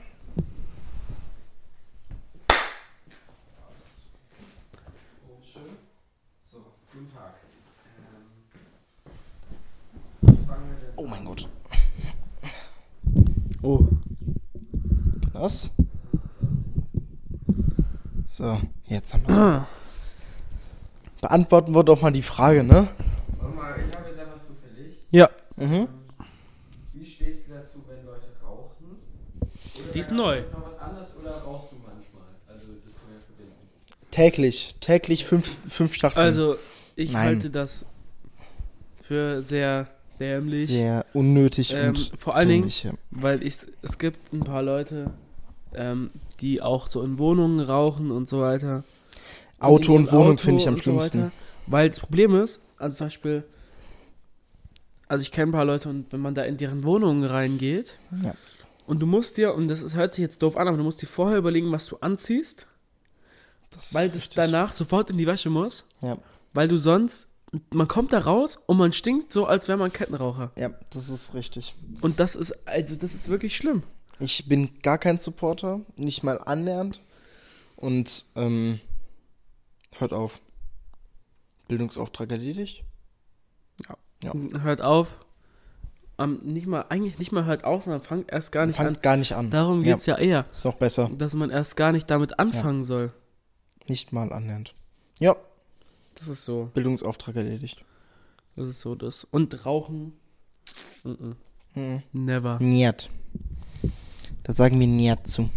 So, 6.51 6.59
guten 6.93 7.13
Tag. 7.15 7.35
Ähm, 7.99 8.27
was 10.23 10.39
fangen 10.47 10.69
wir 10.71 10.77
denn 10.87 10.93
Oh 10.97 11.07
mein 11.07 11.25
Gott. 11.25 11.49
Oh, 13.71 13.87
Das? 15.35 15.69
So, 18.27 18.59
jetzt 18.87 19.13
haben 19.13 19.25
wir 19.29 19.67
Beantworten 21.21 21.75
wir 21.75 21.83
doch 21.85 22.01
mal 22.01 22.11
die 22.11 22.23
Frage, 22.23 22.65
ne? 22.65 22.89
Warte 23.39 23.55
mal, 23.55 23.75
ich 23.87 23.95
habe 23.95 24.09
jetzt 24.09 24.21
einfach 24.21 24.41
zufällig. 24.41 24.97
ja, 25.11 25.29
Mhm. 25.57 25.73
Ähm, 25.75 25.89
wie 26.95 27.05
stehst 27.05 27.47
du 27.47 27.53
dazu, 27.53 27.81
wenn 27.89 28.07
Leute 28.07 28.29
rauchen? 28.43 28.97
Oder 29.43 29.93
Die 29.93 29.99
ist 29.99 30.13
neu. 30.13 30.41
Noch 30.51 30.65
was 30.65 30.79
anderes 30.79 31.15
oder 31.21 31.33
rauchst 31.33 31.71
du 31.73 31.77
manchmal? 31.77 32.23
Also, 32.49 32.69
das 32.87 32.95
kann 32.95 33.05
man 33.11 33.19
ja 33.19 33.27
verbinden. 33.27 33.53
Täglich. 34.11 34.77
Täglich 34.81 35.27
fünf, 35.27 35.59
fünf 35.69 35.93
Stacheln. 35.93 36.25
also 36.25 36.57
ich 36.97 37.13
Nein. 37.13 37.27
halte 37.27 37.51
das 37.51 37.85
für 39.03 39.43
sehr 39.43 39.89
dämlich, 40.21 40.67
Sehr 40.69 41.05
unnötig 41.15 41.73
ähm, 41.75 41.89
und 41.91 42.13
vor 42.19 42.35
allen 42.35 42.49
Dingen, 42.49 42.61
dämlich, 42.63 42.83
ja. 42.85 42.93
weil 43.11 43.43
ich, 43.43 43.57
es 43.83 43.99
gibt 43.99 44.33
ein 44.33 44.41
paar 44.41 44.63
Leute, 44.63 45.11
ähm, 45.75 46.11
die 46.41 46.61
auch 46.63 46.87
so 46.87 47.03
in 47.03 47.19
Wohnungen 47.19 47.61
rauchen 47.61 48.11
und 48.11 48.27
so 48.29 48.41
weiter. 48.41 48.85
Auto 49.61 49.95
und 49.95 50.11
Wohnung 50.13 50.39
finde 50.39 50.61
ich 50.63 50.69
am 50.69 50.77
so 50.77 50.83
schlimmsten. 50.83 51.19
weiter. 51.25 51.33
Weil 51.67 51.89
das 51.89 52.01
Problem 52.01 52.35
ist, 52.35 52.61
also 52.79 52.97
zum 52.97 53.07
Beispiel, 53.07 53.45
also 55.09 55.23
ich 55.23 55.33
kenne 55.33 55.51
ein 55.51 55.53
paar 55.53 55.65
Leute 55.65 55.89
und 55.89 56.13
wenn 56.13 56.21
man 56.21 56.35
da 56.35 56.43
in 56.45 56.57
deren 56.57 56.85
Wohnungen 56.85 57.25
reingeht 57.25 57.99
Ja. 58.23 58.35
und 58.87 59.01
du 59.01 59.07
musst 59.07 59.37
dir, 59.37 59.55
und 59.55 59.69
das 59.69 59.83
ist, 59.83 59.95
hört 59.97 60.15
sich 60.15 60.23
jetzt 60.23 60.43
doof 60.43 60.57
an, 60.57 60.69
aber 60.69 60.77
du 60.77 60.83
musst 60.85 61.03
dir 61.03 61.07
vorher 61.07 61.39
überlegen, 61.39 61.73
was 61.73 61.87
du 61.87 61.97
anziehst, 62.01 62.67
Das 63.71 63.95
weil 63.95 64.09
das 64.09 64.31
danach 64.31 64.73
sofort 64.73 65.11
in 65.11 65.19
die 65.19 65.27
Wäsche 65.27 65.51
muss, 65.51 65.85
Ja. 66.01 66.17
weil 66.55 66.69
du 66.69 66.77
sonst, 66.77 67.29
man 67.73 67.89
kommt 67.89 68.13
da 68.13 68.19
raus 68.19 68.57
und 68.67 68.77
man 68.77 68.93
stinkt 68.93 69.33
so, 69.33 69.47
als 69.47 69.69
wäre 69.69 69.79
man 69.79 69.93
Kettenraucher. 69.93 70.51
ja, 70.59 70.71
das 70.91 71.09
ist 71.09 71.35
richtig. 71.35 71.75
Und 72.01 72.21
das 72.21 72.37
ist, 72.37 72.67
also 72.69 72.95
das 72.97 73.15
ist 73.15 73.29
wirklich 73.29 73.57
schlimm. 73.57 73.83
Ich 74.21 74.49
bin 74.49 74.71
gar 74.83 74.99
kein 74.99 75.19
Supporter, 75.19 75.81
nicht 75.97 76.23
mal 76.25 76.39
annähernd. 76.39 77.01
Und 77.77 78.27
ähm, 78.35 78.81
hört 79.99 80.13
auf. 80.13 80.41
Bildungsauftrag 81.69 82.31
erledigt. 82.33 82.83
Ja. 84.23 84.33
Hört 84.63 84.81
auf. 84.83 85.19
Ähm, 86.19 86.41
nicht 86.43 86.67
mal, 86.67 86.87
eigentlich 86.89 87.21
nicht 87.21 87.31
mal 87.31 87.45
hört 87.45 87.63
auf, 87.63 87.85
sondern 87.85 88.01
fangt 88.03 88.33
erst 88.33 88.51
gar 88.51 88.67
nicht 88.67 88.75
Fangt 88.77 88.97
an. 88.99 89.03
gar 89.03 89.17
nicht 89.17 89.37
an. 89.37 89.51
Darum 89.51 89.85
Ja. 89.85 89.93
geht 89.93 89.99
es 90.01 90.07
ja 90.07 90.19
eher, 90.19 90.47
Ist 90.51 90.65
noch 90.65 90.75
besser. 90.75 91.09
dass 91.17 91.35
man 91.35 91.51
erst 91.51 91.77
gar 91.77 91.93
nicht 91.93 92.11
damit 92.11 92.41
anfangen 92.41 92.83
soll. 92.85 93.13
Nicht 93.87 94.13
mal 94.13 94.33
annähernd. 94.33 94.75
Ja, 95.21 95.37
Das 96.19 96.29
ist 96.29 96.45
so. 96.45 96.71
Bildungsauftrag 96.75 97.37
erledigt. 97.37 97.85
Das 98.57 98.67
ist 98.67 98.81
so 98.81 98.95
das. 98.97 99.25
Und 99.25 99.65
Rauchen. 99.65 100.15
Mhm. 101.05 101.37
Hm. 101.75 102.03
Never. 102.13 102.59
Niet. 102.61 103.09
Da 104.43 104.53
sagen 104.53 104.81
wir 104.81 104.89
Niet 104.89 105.27
zu. 105.27 105.49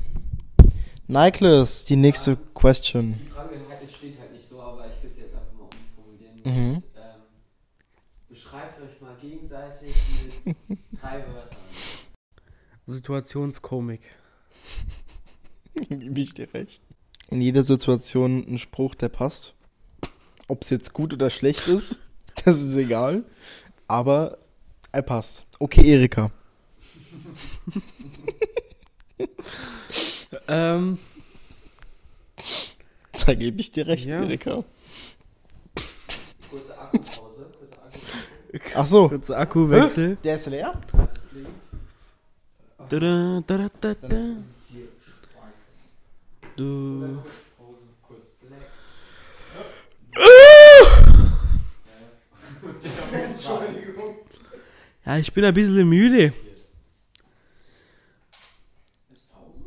Nicholas, 1.08 1.84
die 1.86 1.96
nächste 1.96 2.38
Question. 2.54 3.16
Die 3.18 3.30
Frage 3.30 3.56
halt, 3.68 3.92
steht 3.92 4.20
halt 4.20 4.32
nicht 4.34 4.48
so, 4.48 4.62
aber 4.62 4.86
ich 4.86 5.04
will 5.04 5.10
es 5.12 5.18
jetzt 5.18 5.34
einfach 5.34 5.54
mal 5.54 5.64
umformulieren. 5.64 6.42
Mhm. 6.44 6.76
Und, 6.76 6.84
ähm, 6.96 7.22
beschreibt 8.30 8.82
euch 8.82 9.02
mal 9.02 9.16
gegenseitig 9.20 9.96
mit 10.46 10.56
drei 11.02 11.26
Wörtern. 11.28 11.58
Situationskomik. 12.86 14.02
Gebe 15.90 16.22
ich 16.22 16.34
dir 16.34 16.54
recht. 16.54 16.84
In 17.30 17.42
jeder 17.42 17.64
Situation 17.64 18.46
ein 18.48 18.58
Spruch, 18.58 18.94
der 18.96 19.10
passt. 19.10 19.56
Ob 20.52 20.64
es 20.64 20.70
jetzt 20.70 20.92
gut 20.92 21.14
oder 21.14 21.30
schlecht 21.30 21.70
ist, 21.70 22.00
das 22.44 22.62
ist 22.62 22.76
egal. 22.76 23.24
Aber 23.88 24.38
er 24.92 25.02
passt. 25.02 25.46
Okay, 25.60 25.94
Erika. 25.94 26.30
Ähm, 30.48 30.98
Da 33.26 33.34
gebe 33.34 33.60
ich 33.62 33.72
dir 33.72 33.86
recht, 33.88 34.06
Ja. 34.06 34.22
Erika. 34.24 34.64
Kurze 36.50 36.78
Akkupause. 36.78 37.46
Kurze 37.58 37.78
Akkupause. 37.82 38.74
Ach 38.76 38.88
so. 38.88 39.10
kurzer 39.10 39.38
Akkuwechsel. 39.38 40.18
Der 40.24 40.36
ist 40.36 40.48
leer? 40.48 40.74
Da, 42.90 43.00
da, 43.00 43.42
da, 43.46 43.58
da, 43.58 43.94
da. 43.94 43.94
ist 43.94 44.72
hier 44.72 44.88
schwarz. 45.32 45.86
Du. 46.56 47.20
Ja, 55.12 55.18
ich 55.18 55.34
bin 55.34 55.44
ein 55.44 55.54
bisschen 55.54 55.90
müde. 55.90 56.32
Ist 59.12 59.30
Pause? 59.30 59.60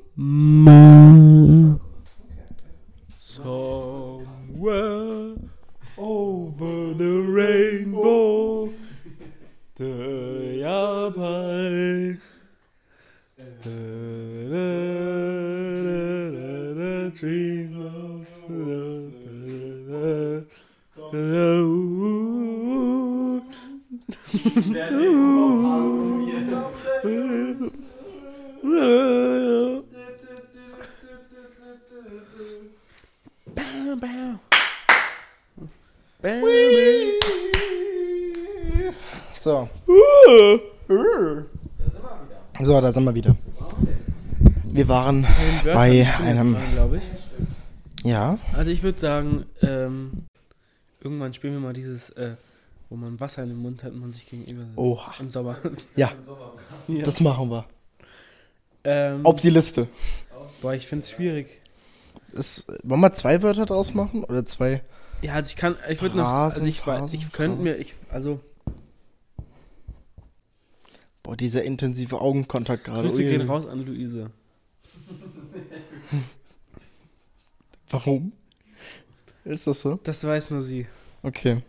Sind 42.94 43.04
wir 43.04 43.14
wieder. 43.14 43.36
Wir 44.64 44.88
waren 44.88 45.26
bei 45.64 46.08
einem. 46.22 46.56
glaube 46.72 46.98
ich. 46.98 47.02
Ja. 48.04 48.38
Also 48.54 48.70
ich 48.70 48.82
würde 48.82 48.98
sagen, 48.98 49.46
ähm, 49.62 50.24
irgendwann 51.00 51.34
spielen 51.34 51.54
wir 51.54 51.60
mal 51.60 51.72
dieses, 51.72 52.10
äh, 52.10 52.36
wo 52.90 52.96
man 52.96 53.18
Wasser 53.20 53.42
in 53.42 53.50
den 53.50 53.58
Mund 53.58 53.82
hat 53.82 53.92
und 53.92 54.00
man 54.00 54.12
sich 54.12 54.26
gegenüber. 54.26 54.64
Oha. 54.76 55.12
Im 55.18 55.30
Sommer. 55.30 55.56
Ja, 55.96 56.12
ja. 56.88 57.02
das 57.02 57.20
machen 57.20 57.50
wir. 57.50 57.66
ähm, 58.84 59.24
Auf 59.24 59.40
die 59.40 59.50
Liste. 59.50 59.88
boah, 60.62 60.74
ich 60.74 60.86
finde 60.86 61.04
es 61.04 61.10
schwierig. 61.10 61.60
Ist, 62.32 62.72
wollen 62.82 63.00
wir 63.00 63.12
zwei 63.12 63.42
Wörter 63.42 63.66
draus 63.66 63.94
machen? 63.94 64.24
Oder 64.24 64.44
zwei? 64.44 64.82
Ja, 65.22 65.34
also 65.34 65.48
ich 65.48 65.56
kann, 65.56 65.76
ich 65.88 66.02
würde 66.02 66.16
noch, 66.16 66.26
also 66.26 66.64
ich, 66.66 66.80
Phrasen, 66.80 67.14
ich 67.18 67.32
könnte 67.32 67.62
mir, 67.62 67.76
ich, 67.76 67.94
also, 68.10 68.40
Boah, 71.24 71.36
dieser 71.36 71.64
intensive 71.64 72.20
Augenkontakt 72.20 72.84
gerade. 72.84 73.08
Grüße 73.08 73.24
gehen 73.24 73.48
raus 73.48 73.66
an 73.66 73.80
Luise. 73.80 74.30
Warum? 77.88 78.32
Ist 79.44 79.66
das 79.66 79.80
so? 79.80 79.98
Das 80.04 80.22
weiß 80.22 80.50
nur 80.50 80.60
sie. 80.60 80.86
Okay. 81.22 81.62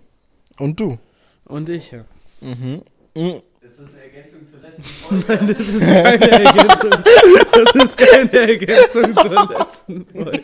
Und 0.59 0.77
du? 0.79 0.99
Und 1.45 1.69
ich, 1.69 1.91
ja. 1.91 2.03
Mhm. 2.41 2.83
Mhm. 3.15 3.41
Ist 3.61 3.79
das 3.79 3.87
eine 3.93 4.01
Ergänzung 4.03 4.45
zur 4.45 4.59
letzten 4.59 4.83
Folge? 5.23 5.53
Das 5.53 5.67
ist 5.67 5.79
keine 5.81 6.31
Ergänzung. 6.31 6.91
Das 7.53 7.75
ist 7.83 7.97
keine 7.97 8.31
Ergänzung 8.31 9.15
zur 9.15 9.57
letzten 9.57 10.05
Folge. 10.05 10.43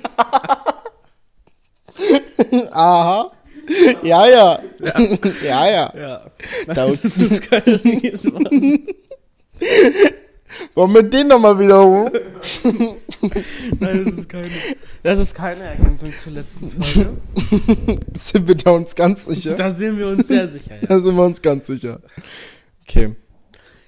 Aha. 2.72 3.32
Ja, 4.04 4.28
ja. 4.28 4.60
Ja, 5.44 5.70
ja. 5.70 5.94
Ja. 5.96 6.32
Da- 6.68 6.88
Das 6.92 7.04
ist 7.18 7.50
keine 7.50 7.66
Ergänzung. 7.84 8.86
Wollen 10.74 10.94
wir 10.94 11.04
den 11.04 11.28
nochmal 11.28 11.58
wiederholen? 11.60 12.12
Nein, 13.80 14.04
das 14.06 14.18
ist 14.18 14.30
keine. 14.30 14.48
Das 15.04 15.20
ist 15.20 15.34
keine 15.36 15.64
Ergänzung 15.64 16.16
zur 16.18 16.34
letzten 16.34 16.70
Folge. 16.70 17.18
Sind 18.16 18.48
wir 18.48 18.56
da 18.56 18.72
uns 18.72 18.94
ganz 18.96 19.26
sicher? 19.26 19.56
Da 19.56 19.72
sind 19.72 19.98
wir 19.98 20.08
uns 20.08 20.28
sehr 20.28 20.48
sicher, 20.48 20.76
ja. 20.82 20.88
Da 20.88 21.00
sind 21.00 21.16
wir 21.16 21.24
uns 21.24 21.42
ganz 21.42 21.68
sicher. 21.68 22.02
Okay. 22.84 23.16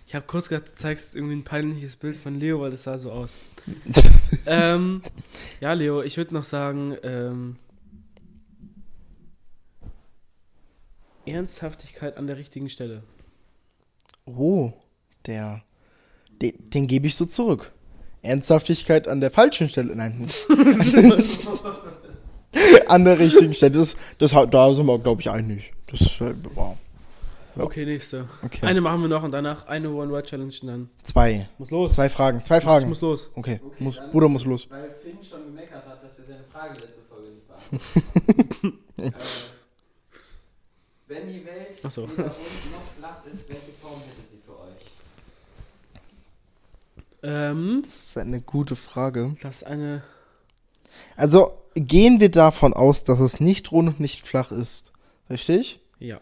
Ich 0.08 0.16
habe 0.16 0.26
kurz 0.28 0.48
gedacht, 0.50 0.70
du 0.70 0.76
zeigst 0.76 1.16
irgendwie 1.16 1.36
ein 1.36 1.44
peinliches 1.44 1.96
Bild 1.98 2.16
von 2.16 2.40
Leo, 2.40 2.62
weil 2.62 2.72
das 2.72 2.84
sah 2.84 2.98
so 2.98 3.12
aus. 3.12 3.34
ähm, 4.46 5.02
ja, 5.60 5.74
Leo, 5.74 6.02
ich 6.02 6.18
würde 6.18 6.34
noch 6.34 6.44
sagen, 6.44 6.96
ähm, 7.04 7.56
Ernsthaftigkeit 11.26 12.18
an 12.18 12.28
der 12.28 12.38
richtigen 12.38 12.70
Stelle. 12.70 13.04
Oh, 14.26 14.72
der. 15.26 15.64
Den, 16.42 16.54
den 16.70 16.88
gebe 16.88 17.08
ich 17.08 17.16
so 17.16 17.26
zurück. 17.26 17.72
Ernsthaftigkeit 18.22 19.08
an 19.08 19.22
der 19.22 19.32
falschen 19.32 19.70
Stelle. 19.70 19.96
Nein. 19.96 20.30
an 22.88 23.06
der 23.06 23.20
richtigen 23.20 23.54
Stelle. 23.54 23.78
Das, 23.78 23.96
das, 24.18 24.32
da 24.32 24.74
sind 24.74 24.86
wir, 24.86 25.00
glaube 25.00 25.22
ich, 25.22 25.30
einig. 25.30 25.74
Das 25.88 26.02
äh, 26.22 26.34
wow. 26.54 26.78
Ja. 27.56 27.64
Okay, 27.64 27.86
nächste. 27.86 28.28
Okay. 28.42 28.66
Eine 28.66 28.82
machen 28.82 29.02
wir 29.02 29.10
noch 29.10 29.22
und 29.22 29.32
danach 29.32 29.68
eine 29.68 29.92
One-Word-Challenge 29.92 30.54
und 30.62 30.68
dann 30.68 30.90
Zwei. 31.04 31.48
muss 31.60 31.70
los. 31.70 31.94
Zwei 31.94 32.10
Fragen. 32.10 32.44
Zwei 32.44 32.58
Ich 32.58 32.64
Fragen. 32.64 32.90
muss 32.90 33.02
los. 33.02 33.30
Okay. 33.36 33.60
Okay, 33.64 33.84
muss, 33.84 34.00
Bruder 34.12 34.28
muss 34.28 34.44
los. 34.46 34.68
Weil 34.72 34.96
Finn 35.02 35.18
schon 35.22 35.46
gemeckert 35.46 35.86
hat, 35.86 36.04
dass 36.04 36.18
wir 36.18 36.26
seine 36.26 36.44
Frage 36.46 36.80
letzte 36.80 37.04
Folge 37.04 37.30
nicht 37.30 37.48
beantwortet 37.48 38.84
haben. 38.98 38.98
äh, 39.08 39.12
wenn 41.08 41.28
die 41.28 41.46
Welt 41.46 41.73
Ach 41.84 41.92
so. 41.92 42.04
weder 42.10 42.24
rund 42.24 42.72
noch 42.72 42.84
flach 42.98 43.26
ist, 43.32 43.48
welche 43.50 43.72
Form 43.82 44.00
hätte 44.00 44.22
sie 44.32 44.38
für 44.46 44.60
euch? 44.60 44.86
Ähm, 47.24 47.82
Das 47.86 48.06
ist 48.06 48.18
eine 48.18 48.42
gute 48.42 48.76
Frage. 48.76 49.36
das 49.42 49.58
ist 49.58 49.64
eine. 49.68 50.04
Also 51.16 51.52
gehen 51.76 52.20
wir 52.20 52.30
davon 52.30 52.74
aus, 52.74 53.04
dass 53.04 53.20
es 53.20 53.40
nicht 53.40 53.72
rund 53.72 53.88
und 53.90 54.00
nicht 54.00 54.22
flach 54.22 54.52
ist. 54.52 54.92
Richtig? 55.30 55.80
Ja. 56.00 56.20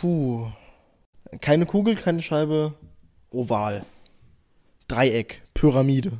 Puh. 0.00 0.50
Keine 1.40 1.66
Kugel, 1.66 1.96
keine 1.96 2.22
Scheibe. 2.22 2.74
Oval. 3.30 3.84
Dreieck. 4.88 5.42
Pyramide. 5.54 6.12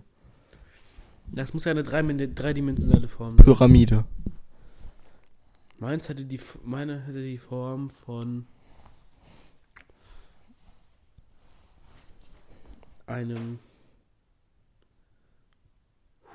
Das 1.26 1.52
muss 1.54 1.64
ja 1.64 1.70
eine 1.72 1.82
dreimin- 1.82 2.34
dreidimensionale 2.34 3.08
Form 3.08 3.36
sein. 3.36 3.44
Pyramide. 3.44 4.04
Meins 5.80 6.08
hätte 6.10 6.24
die, 6.24 6.38
meine 6.62 7.00
hätte 7.06 7.22
die 7.22 7.38
Form 7.38 7.88
von 7.90 8.46
einem 13.06 13.58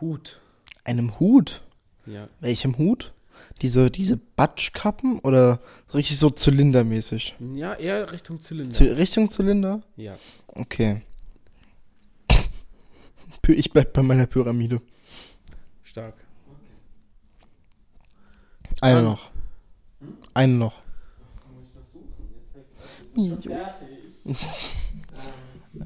Hut. 0.02 0.42
Einem 0.84 1.20
Hut. 1.20 1.62
Ja. 2.06 2.28
Welchem 2.40 2.78
Hut? 2.78 3.14
Diese, 3.62 3.92
diese 3.92 4.18
Batschkappen 4.18 5.20
oder 5.20 5.60
richtig 5.94 6.18
so 6.18 6.30
zylindermäßig? 6.30 7.36
Ja, 7.54 7.74
eher 7.74 8.12
Richtung 8.12 8.40
Zylinder. 8.40 8.72
Zy 8.76 8.86
Richtung 8.88 9.30
Zylinder? 9.30 9.82
ja. 9.96 10.18
Okay. 10.48 11.02
Ich 13.48 13.72
bleib 13.72 13.94
bei 13.94 14.02
meiner 14.02 14.26
Pyramide. 14.26 14.82
Stark. 15.84 16.16
Eine 18.82 18.96
Dann- 18.96 19.04
noch. 19.04 19.30
Eine 20.34 20.54
noch. 20.54 20.82
Muss 21.54 21.66
ich 21.70 21.76
noch 21.76 21.86
suchen? 21.94 22.14
Jetzt 22.56 23.14
bin 23.14 23.24
ich 23.24 23.44
schon 23.44 23.54
fertig. 23.54 24.06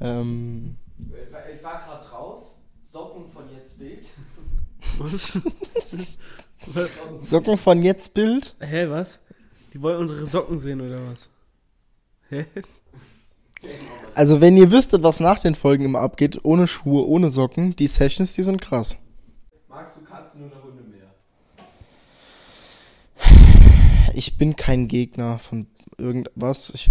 ähm, 0.00 0.76
ich 1.56 1.62
war 1.62 1.80
gerade 1.80 2.06
drauf. 2.06 2.42
Socken 2.82 3.30
von 3.30 3.44
jetzt 3.54 3.78
Bild. 3.78 4.08
Was? 4.98 5.38
was? 6.66 7.00
Socken 7.28 7.56
von 7.56 7.82
jetzt 7.82 8.14
Bild. 8.14 8.56
Hä, 8.58 8.88
was? 8.88 9.20
Die 9.72 9.80
wollen 9.80 9.98
unsere 9.98 10.26
Socken 10.26 10.58
sehen 10.58 10.80
oder 10.80 10.98
was? 11.08 11.28
Hä? 12.28 12.46
Also, 14.14 14.40
wenn 14.40 14.56
ihr 14.56 14.72
wüsstet, 14.72 15.02
was 15.02 15.20
nach 15.20 15.38
den 15.38 15.54
Folgen 15.54 15.84
immer 15.84 16.00
abgeht, 16.00 16.40
ohne 16.44 16.66
Schuhe, 16.66 17.06
ohne 17.06 17.30
Socken, 17.30 17.76
die 17.76 17.86
Sessions, 17.86 18.32
die 18.34 18.42
sind 18.42 18.60
krass. 18.60 18.96
Magst 19.68 19.98
du 19.98 20.04
Katzen 20.04 20.46
oder 20.46 20.62
Hunde 20.62 20.82
mehr? 20.82 21.10
Ich 24.14 24.36
bin 24.38 24.56
kein 24.56 24.88
Gegner 24.88 25.38
von 25.38 25.66
irgendwas. 25.98 26.70
Ich, 26.70 26.90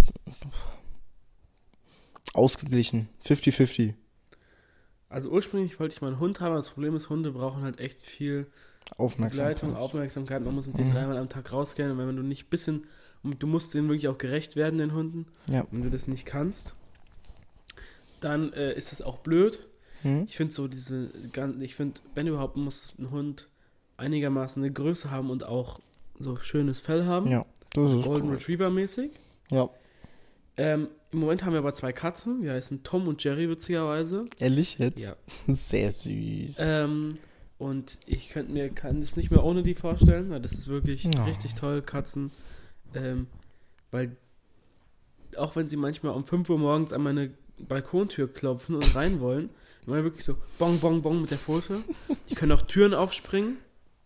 ausgeglichen. 2.32 3.08
50-50. 3.24 3.94
Also 5.08 5.30
ursprünglich 5.30 5.80
wollte 5.80 5.94
ich 5.96 6.00
mal 6.02 6.08
einen 6.08 6.20
Hund 6.20 6.40
haben, 6.40 6.48
aber 6.48 6.56
das 6.56 6.70
Problem 6.70 6.94
ist, 6.94 7.08
Hunde 7.08 7.32
brauchen 7.32 7.62
halt 7.62 7.80
echt 7.80 8.02
viel 8.02 8.46
Aufmerksamkeit. 8.96 9.56
Begleitung, 9.56 9.76
Aufmerksamkeit. 9.76 10.42
Man 10.44 10.54
muss 10.54 10.66
mit 10.66 10.78
denen 10.78 10.90
Mhm. 10.90 10.94
dreimal 10.94 11.16
am 11.16 11.28
Tag 11.28 11.52
rausgehen. 11.52 11.90
Und 11.90 11.98
wenn 11.98 12.16
du 12.16 12.22
nicht 12.22 12.50
bisschen, 12.50 12.86
und 13.22 13.42
du 13.42 13.46
musst 13.46 13.74
denen 13.74 13.88
wirklich 13.88 14.08
auch 14.08 14.18
gerecht 14.18 14.56
werden, 14.56 14.78
den 14.78 14.92
Hunden. 14.94 15.26
Ja. 15.50 15.66
Wenn 15.70 15.82
du 15.82 15.90
das 15.90 16.06
nicht 16.06 16.26
kannst, 16.26 16.74
dann 18.20 18.52
äh, 18.52 18.74
ist 18.74 18.92
es 18.92 19.02
auch 19.02 19.18
blöd. 19.18 19.66
Hm? 20.02 20.24
Ich 20.26 20.36
finde 20.36 20.54
so 20.54 20.68
diese, 20.68 21.10
ich 21.60 21.74
finde, 21.74 22.00
wenn 22.14 22.26
überhaupt, 22.26 22.56
muss 22.56 22.94
ein 22.98 23.10
Hund 23.10 23.48
einigermaßen 23.96 24.62
eine 24.62 24.72
Größe 24.72 25.10
haben 25.10 25.30
und 25.30 25.44
auch 25.44 25.80
so 26.20 26.36
schönes 26.36 26.78
Fell 26.80 27.06
haben. 27.06 27.28
Ja, 27.30 27.44
das 27.72 27.90
ist 27.92 28.04
Golden 28.04 28.28
cool. 28.28 28.34
Retriever 28.36 28.70
mäßig. 28.70 29.10
Ja, 29.50 29.68
Ähm, 30.56 30.88
Im 31.12 31.18
Moment 31.20 31.44
haben 31.44 31.52
wir 31.54 31.58
aber 31.60 31.74
zwei 31.74 31.92
Katzen, 31.92 32.42
die 32.42 32.50
heißen 32.50 32.82
Tom 32.84 33.08
und 33.08 33.22
Jerry 33.24 33.48
witzigerweise. 33.48 34.26
ehrlich 34.38 34.78
jetzt? 34.78 34.98
Ja. 35.00 35.16
Sehr 35.48 35.90
süß. 35.90 36.58
Ähm, 36.60 37.18
und 37.58 37.98
ich 38.06 38.28
könnte 38.30 38.52
mir 38.52 38.68
kann 38.70 39.00
es 39.00 39.16
nicht 39.16 39.30
mehr 39.30 39.42
ohne 39.44 39.62
die 39.62 39.74
vorstellen, 39.74 40.30
weil 40.30 40.40
das 40.40 40.52
ist 40.52 40.68
wirklich 40.68 41.02
Ja. 41.04 41.24
richtig 41.24 41.54
toll, 41.54 41.82
Katzen. 41.82 42.30
Ähm, 42.94 43.26
weil 43.90 44.16
auch 45.36 45.56
wenn 45.56 45.66
sie 45.68 45.76
manchmal 45.76 46.12
um 46.14 46.24
5 46.24 46.48
Uhr 46.50 46.58
morgens 46.58 46.92
an 46.92 47.02
meine 47.02 47.30
Balkontür 47.58 48.32
klopfen 48.32 48.74
und 48.76 48.94
rein 48.94 49.20
wollen, 49.20 49.50
machen 49.86 50.04
wirklich 50.04 50.24
so 50.24 50.36
bong, 50.58 50.78
bong, 50.80 51.02
bong 51.02 51.22
mit 51.22 51.30
der 51.30 51.38
Pfote. 51.38 51.78
Die 52.28 52.34
können 52.34 52.52
auch 52.52 52.62
Türen 52.62 52.94
aufspringen. 52.94 53.56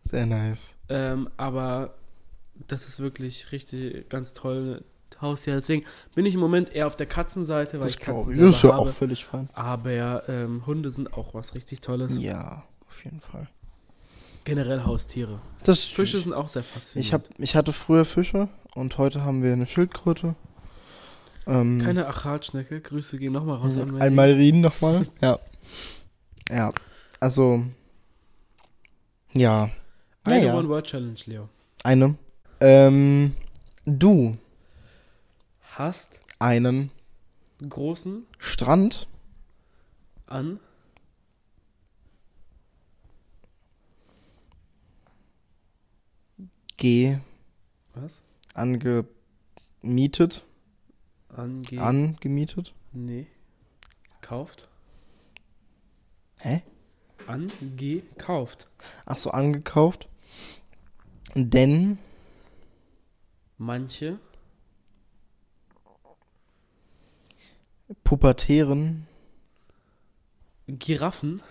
Sehr 0.05 0.27
nice. 0.27 0.75
Ähm, 0.89 1.29
aber 1.37 1.95
das 2.69 2.89
ist 2.89 3.01
wirklich 3.01 3.53
richtig 3.53 4.09
ganz 4.09 4.35
toll. 4.35 4.85
Haustier. 5.21 5.55
Deswegen 5.55 5.85
bin 6.17 6.27
ich 6.27 6.35
im 6.35 6.41
Moment 6.41 6.75
eher 6.75 6.89
auf 6.89 6.97
der 6.97 7.07
Katzenseite, 7.07 7.75
weil 7.75 7.83
Das 7.83 7.93
ich 7.93 8.01
Katzen 8.01 8.33
ich. 8.33 8.39
Das 8.39 8.57
ist 8.57 8.63
ja 8.65 8.73
habe. 8.73 8.81
auch 8.83 8.91
völlig 8.91 9.25
fein. 9.25 9.49
Aber 9.53 10.29
ähm, 10.29 10.67
Hunde 10.67 10.91
sind 10.91 11.15
auch 11.15 11.35
was 11.35 11.55
richtig 11.55 11.83
Tolles. 11.83 12.19
Ja, 12.19 12.65
auf 12.89 13.05
jeden 13.05 13.21
Fall. 13.21 13.49
Generell 14.45 14.85
Haustiere. 14.85 15.41
Das 15.63 15.85
Fische 15.85 16.19
sind 16.19 16.33
auch 16.33 16.49
sehr 16.49 16.65
faszinierend. 16.65 17.07
Ich, 17.07 17.13
hab, 17.15 17.23
ich 17.39 17.55
hatte 17.57 17.73
früher 17.73 18.05
Fische 18.05 18.49
und 18.75 18.99
heute 18.99 19.25
haben 19.25 19.43
wir 19.45 19.53
eine 19.53 19.67
Schildkröte. 19.67 20.35
Ähm, 21.47 21.81
Keine 21.83 22.07
Achatschnecke. 22.07 22.81
Grüße 22.81 23.17
gehen 23.19 23.33
nochmal 23.33 23.59
raus 23.59 23.79
an 23.79 23.93
Mandy. 23.93 24.51
Ein 24.51 24.61
nochmal. 24.61 25.07
ja. 25.21 25.39
Ja. 26.51 26.73
Also. 27.21 27.65
Ja. 29.33 29.71
Eine 30.25 30.39
Naja. 30.41 30.55
One-Word-Challenge, 30.57 31.19
Leo. 31.27 31.49
Eine. 31.85 32.17
Ähm, 32.67 33.37
du 33.85 34.39
Hast 35.61 36.19
einen 36.39 36.91
großen 37.61 38.27
Strand 38.39 39.07
an 40.25 40.59
G 46.79 47.19
was? 47.93 48.23
angemietet. 48.55 50.47
Ange 51.37 51.83
Angemietet. 51.83 52.73
Nee. 52.93 53.27
Kauft. 54.23 54.71
Hä? 56.39 56.63
Angekauft. 57.27 58.69
Ach 59.05 59.19
so, 59.19 59.33
angekauft. 59.33 60.09
Denn 61.35 61.99
Manche 63.59 64.19
Pubertären 68.03 69.07
Giraffen 70.67 71.43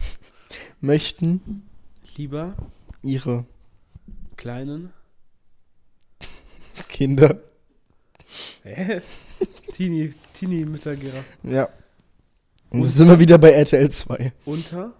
möchten 0.80 1.68
lieber 2.16 2.54
ihre 3.02 3.44
kleinen 4.36 4.92
Kinder. 6.88 7.40
Hä? 8.62 9.02
Teenie, 9.72 10.14
Teenie-Mütter-Giraffen 10.32 11.52
Ja. 11.52 11.68
Und 12.70 12.82
das 12.82 12.94
sind 12.94 13.08
wir 13.08 13.18
wieder 13.18 13.38
bei 13.38 13.50
RTL 13.50 13.90
2. 13.90 14.32
unter 14.44 14.92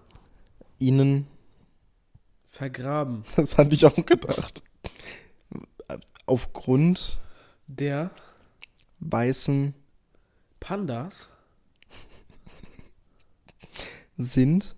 Ihnen, 0.79 1.27
vergraben 2.49 3.23
das 3.35 3.57
hatte 3.57 3.73
ich 3.73 3.85
auch 3.85 3.95
gedacht. 3.95 4.63
Aufgrund 6.27 7.17
der 7.67 8.11
weißen 8.99 9.73
Pandas 10.59 11.29
sind 14.17 14.75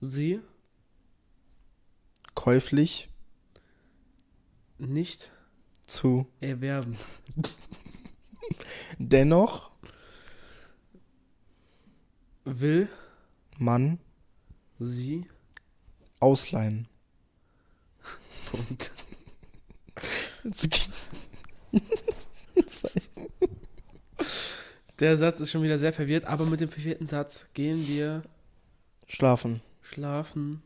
sie 0.00 0.40
käuflich 2.34 3.08
nicht 4.78 5.30
zu 5.86 6.26
erwerben. 6.40 6.96
dennoch 8.98 9.72
Will 12.44 12.88
man 13.58 13.98
sie 14.80 15.28
ausleihen. 16.18 16.88
Punkt. 18.50 18.90
Der 25.00 25.16
Satz 25.18 25.40
ist 25.40 25.50
schon 25.50 25.62
wieder 25.62 25.78
sehr 25.78 25.92
verwirrt, 25.92 26.24
aber 26.26 26.44
mit 26.46 26.60
dem 26.60 26.68
verwirrten 26.68 27.06
Satz 27.06 27.46
gehen 27.54 27.86
wir 27.88 28.22
Schlafen. 29.08 29.60
schlafen, 29.80 30.62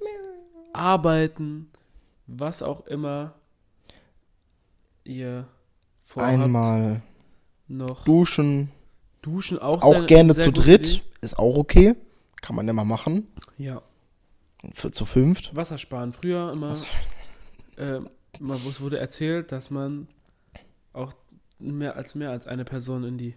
arbeiten, 0.72 1.70
was 2.26 2.62
auch 2.62 2.86
immer 2.86 3.34
ihr 5.04 5.46
vorhabt. 6.04 6.32
Einmal 6.34 7.02
noch 7.68 8.04
duschen. 8.04 8.70
duschen 9.22 9.58
auch 9.58 9.82
Auch 9.82 9.92
sehr- 9.94 10.02
gerne 10.06 10.34
sehr 10.34 10.44
zu 10.44 10.52
dritt. 10.52 10.86
Idee. 10.88 11.02
Ist 11.22 11.38
auch 11.38 11.56
okay. 11.56 11.94
Kann 12.42 12.54
man 12.56 12.66
ja 12.66 12.72
mal 12.72 12.84
machen. 12.84 13.26
Ja, 13.58 13.82
Für, 14.74 14.90
zu 14.90 15.04
fünft. 15.06 15.54
Wasser 15.56 15.78
sparen. 15.78 16.12
Früher 16.12 16.52
immer, 16.52 16.74
ähm, 17.78 18.08
immer 18.40 18.54
es 18.54 18.80
wurde 18.80 18.98
erzählt, 18.98 19.52
dass 19.52 19.70
man 19.70 20.08
auch 20.92 21.12
mehr 21.58 21.96
als 21.96 22.14
mehr 22.14 22.30
als 22.30 22.46
eine 22.46 22.64
Person 22.64 23.04
in 23.04 23.18
die 23.18 23.34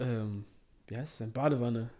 ähm, 0.00 0.44
wie 0.86 0.96
heißt 0.96 1.12
es 1.12 1.18
denn 1.18 1.32
Badewanne 1.32 1.90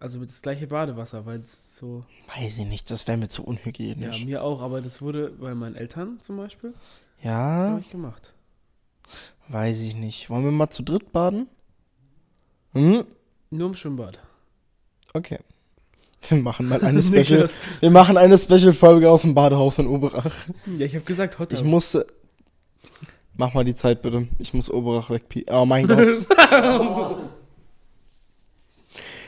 also 0.00 0.18
mit 0.18 0.28
das 0.28 0.42
gleiche 0.42 0.66
Badewasser, 0.66 1.24
weil 1.24 1.40
es 1.40 1.76
so 1.76 2.04
Weiß 2.36 2.58
ich 2.58 2.66
nicht, 2.66 2.90
das 2.90 3.06
wäre 3.06 3.16
mir 3.16 3.28
zu 3.28 3.42
ja 3.42 3.48
unhygienisch. 3.48 4.24
mir 4.24 4.42
auch, 4.42 4.60
aber 4.60 4.82
das 4.82 5.00
wurde 5.00 5.30
bei 5.30 5.54
meinen 5.54 5.76
Eltern 5.76 6.18
zum 6.20 6.36
Beispiel 6.36 6.74
Ja, 7.22 7.70
habe 7.70 7.80
ich 7.80 7.90
gemacht. 7.90 8.34
weiß 9.48 9.80
ich 9.82 9.94
nicht. 9.94 10.28
Wollen 10.30 10.44
wir 10.44 10.50
mal 10.50 10.68
zu 10.70 10.82
dritt 10.82 11.12
baden? 11.12 11.48
Hm? 12.72 13.04
Nur 13.50 13.68
im 13.68 13.74
Schwimmbad. 13.74 14.18
Okay. 15.14 15.38
Wir 16.28 16.38
machen 16.38 16.68
mal 16.68 16.80
eine 16.82 17.02
Special. 17.04 17.48
Wir 17.80 17.90
machen 17.90 18.16
eine 18.16 18.38
Special-Folge 18.38 19.10
aus 19.10 19.22
dem 19.22 19.34
Badehaus 19.34 19.78
in 19.78 19.86
Oberach. 19.86 20.30
Ja, 20.78 20.86
ich 20.86 20.94
habe 20.94 21.04
gesagt 21.04 21.38
Hot 21.38 21.52
Ich 21.52 21.62
musste. 21.64 22.06
Mach 23.36 23.52
mal 23.52 23.64
die 23.64 23.74
Zeit 23.74 24.00
bitte. 24.02 24.28
Ich 24.38 24.54
muss 24.54 24.70
Oberach 24.70 25.10
wegpie. 25.10 25.44
Oh 25.50 25.64
mein 25.66 25.86
Gott. 25.88 25.98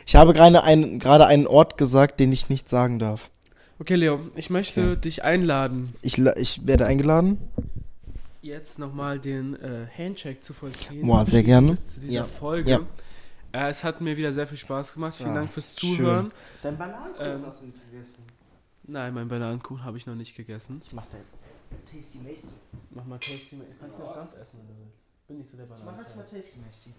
ich 0.07 0.15
habe 0.17 0.33
gerade 0.33 0.63
einen, 0.63 0.99
gerade 0.99 1.27
einen 1.27 1.47
Ort 1.47 1.77
gesagt, 1.77 2.21
den 2.21 2.33
ich 2.33 2.49
nicht 2.49 2.69
sagen 2.69 2.99
darf. 2.99 3.31
Okay, 3.79 3.97
Leo, 3.97 4.21
ich 4.37 4.49
möchte 4.49 4.93
Okay. 4.93 5.01
dich 5.01 5.25
einladen, 5.25 5.85
Ich, 6.03 6.17
ich 6.19 6.67
werde 6.67 6.87
eingeladen. 6.87 7.39
jetzt 8.43 8.79
nochmal 8.79 9.19
den 9.19 9.55
äh, 9.57 9.87
Handshake 9.99 10.41
zu 10.41 10.53
vollziehen. 10.55 11.07
Boah, 11.07 11.27
sehr 11.27 11.43
gerne. 11.43 11.77
Zu 11.93 12.01
dieser 12.01 12.13
Ja, 12.13 12.25
Folge. 12.25 12.71
ja. 12.71 12.81
Äh, 13.57 13.71
es 13.71 13.83
hat 13.85 14.03
mir 14.03 14.15
wieder 14.19 14.33
sehr 14.35 14.47
viel 14.47 14.59
Spaß 14.59 14.93
gemacht. 14.93 15.15
Vielen 15.15 15.35
Dank 15.35 15.51
fürs 15.51 15.79
schön. 15.81 15.97
Zuhören. 15.97 16.33
Dein 16.63 16.77
Bananenkuchen 16.77 17.27
Ähm, 17.27 17.47
hast 17.47 17.63
du 17.63 17.67
nicht 17.67 17.79
vergessen. 17.79 18.27
Nein, 18.83 19.15
meinen 19.15 19.29
Bananenkuchen 19.29 19.83
habe 19.83 19.97
ich 19.97 20.07
noch 20.07 20.15
nicht 20.15 20.37
gegessen. 20.37 20.83
Ich 20.85 20.93
mach 20.93 21.07
da 21.07 21.17
jetzt 21.17 21.35
Tasty 21.91 22.19
Masty. 22.19 22.49
Mach 22.91 23.05
mal 23.07 23.19
Tasty. 23.19 23.59
Kannst 23.81 23.99
du 23.99 24.03
auch 24.05 24.15
ganz 24.15 24.35
essen, 24.35 24.59
wenn 24.59 24.67
du 24.77 24.83
willst. 24.85 25.05
Bin 25.27 25.39
nicht 25.39 25.51
so 25.51 25.57
der 25.57 25.67
Mach 25.67 25.79
Bananen. 25.79 25.99
erst 26.01 26.17
mal 26.17 26.25
Tasty 26.27 26.59
Masty. 26.61 26.93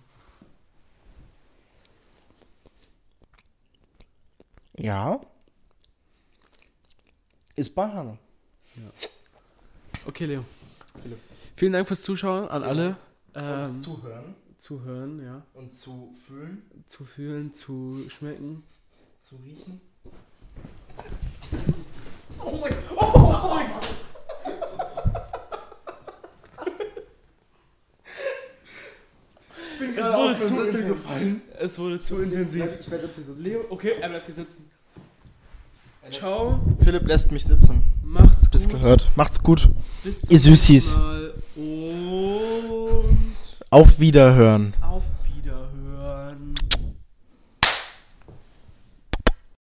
Ja. 4.80 5.20
Ist 7.56 7.74
Banane. 7.76 8.18
Okay, 10.06 10.26
Leo. 10.26 10.44
Philipp. 11.04 11.20
Vielen 11.56 11.74
Dank 11.74 11.88
fürs 11.88 12.02
Zuschauen 12.02 12.48
an 12.50 12.62
Ja. 12.64 12.68
alle. 12.68 12.96
Ähm, 13.36 13.80
zuhören 13.82 14.36
zuhören, 14.58 15.24
ja. 15.24 15.46
und 15.54 15.72
zu 15.72 16.14
fühlen, 16.26 16.62
Zu 16.86 17.06
fühlen, 17.06 17.54
zu 17.54 18.04
schmecken. 18.10 18.64
zu 19.18 19.36
riechen. 19.38 19.82
Ich 29.74 29.80
bin 29.80 29.96
gerade 29.96 30.18
auf 30.18 30.38
den 30.40 30.48
Sessel 30.48 30.88
gefallen. 30.88 31.42
Es 31.60 31.78
wurde 31.80 32.02
zu 32.02 32.16
intensiv. 32.22 32.66
Ich 32.80 32.90
werde 32.92 33.06
jetzt 33.06 33.16
hier 33.16 33.24
sitzen. 33.26 33.44
Leo, 33.44 33.66
okay, 33.70 33.94
er 34.02 34.10
bleibt 34.10 34.26
hier 34.26 34.36
sitzen. 34.36 34.70
Ciao. 36.12 36.60
Philipp 36.80 37.06
lässt 37.08 37.32
mich 37.32 37.46
sitzen. 37.46 37.84
Macht's 38.04 38.50
Bis 38.50 38.64
gut. 38.64 38.74
gehört. 38.74 39.10
Macht's 39.16 39.42
gut. 39.44 39.70
Bis 40.04 40.24
Ihr 40.30 40.40
Süßis. 40.40 40.96
nächsten 40.96 41.00
Mal. 41.00 41.34
Und 41.56 42.47
auf 43.70 44.00
Wiederhören. 44.00 44.74
Auf 44.82 45.04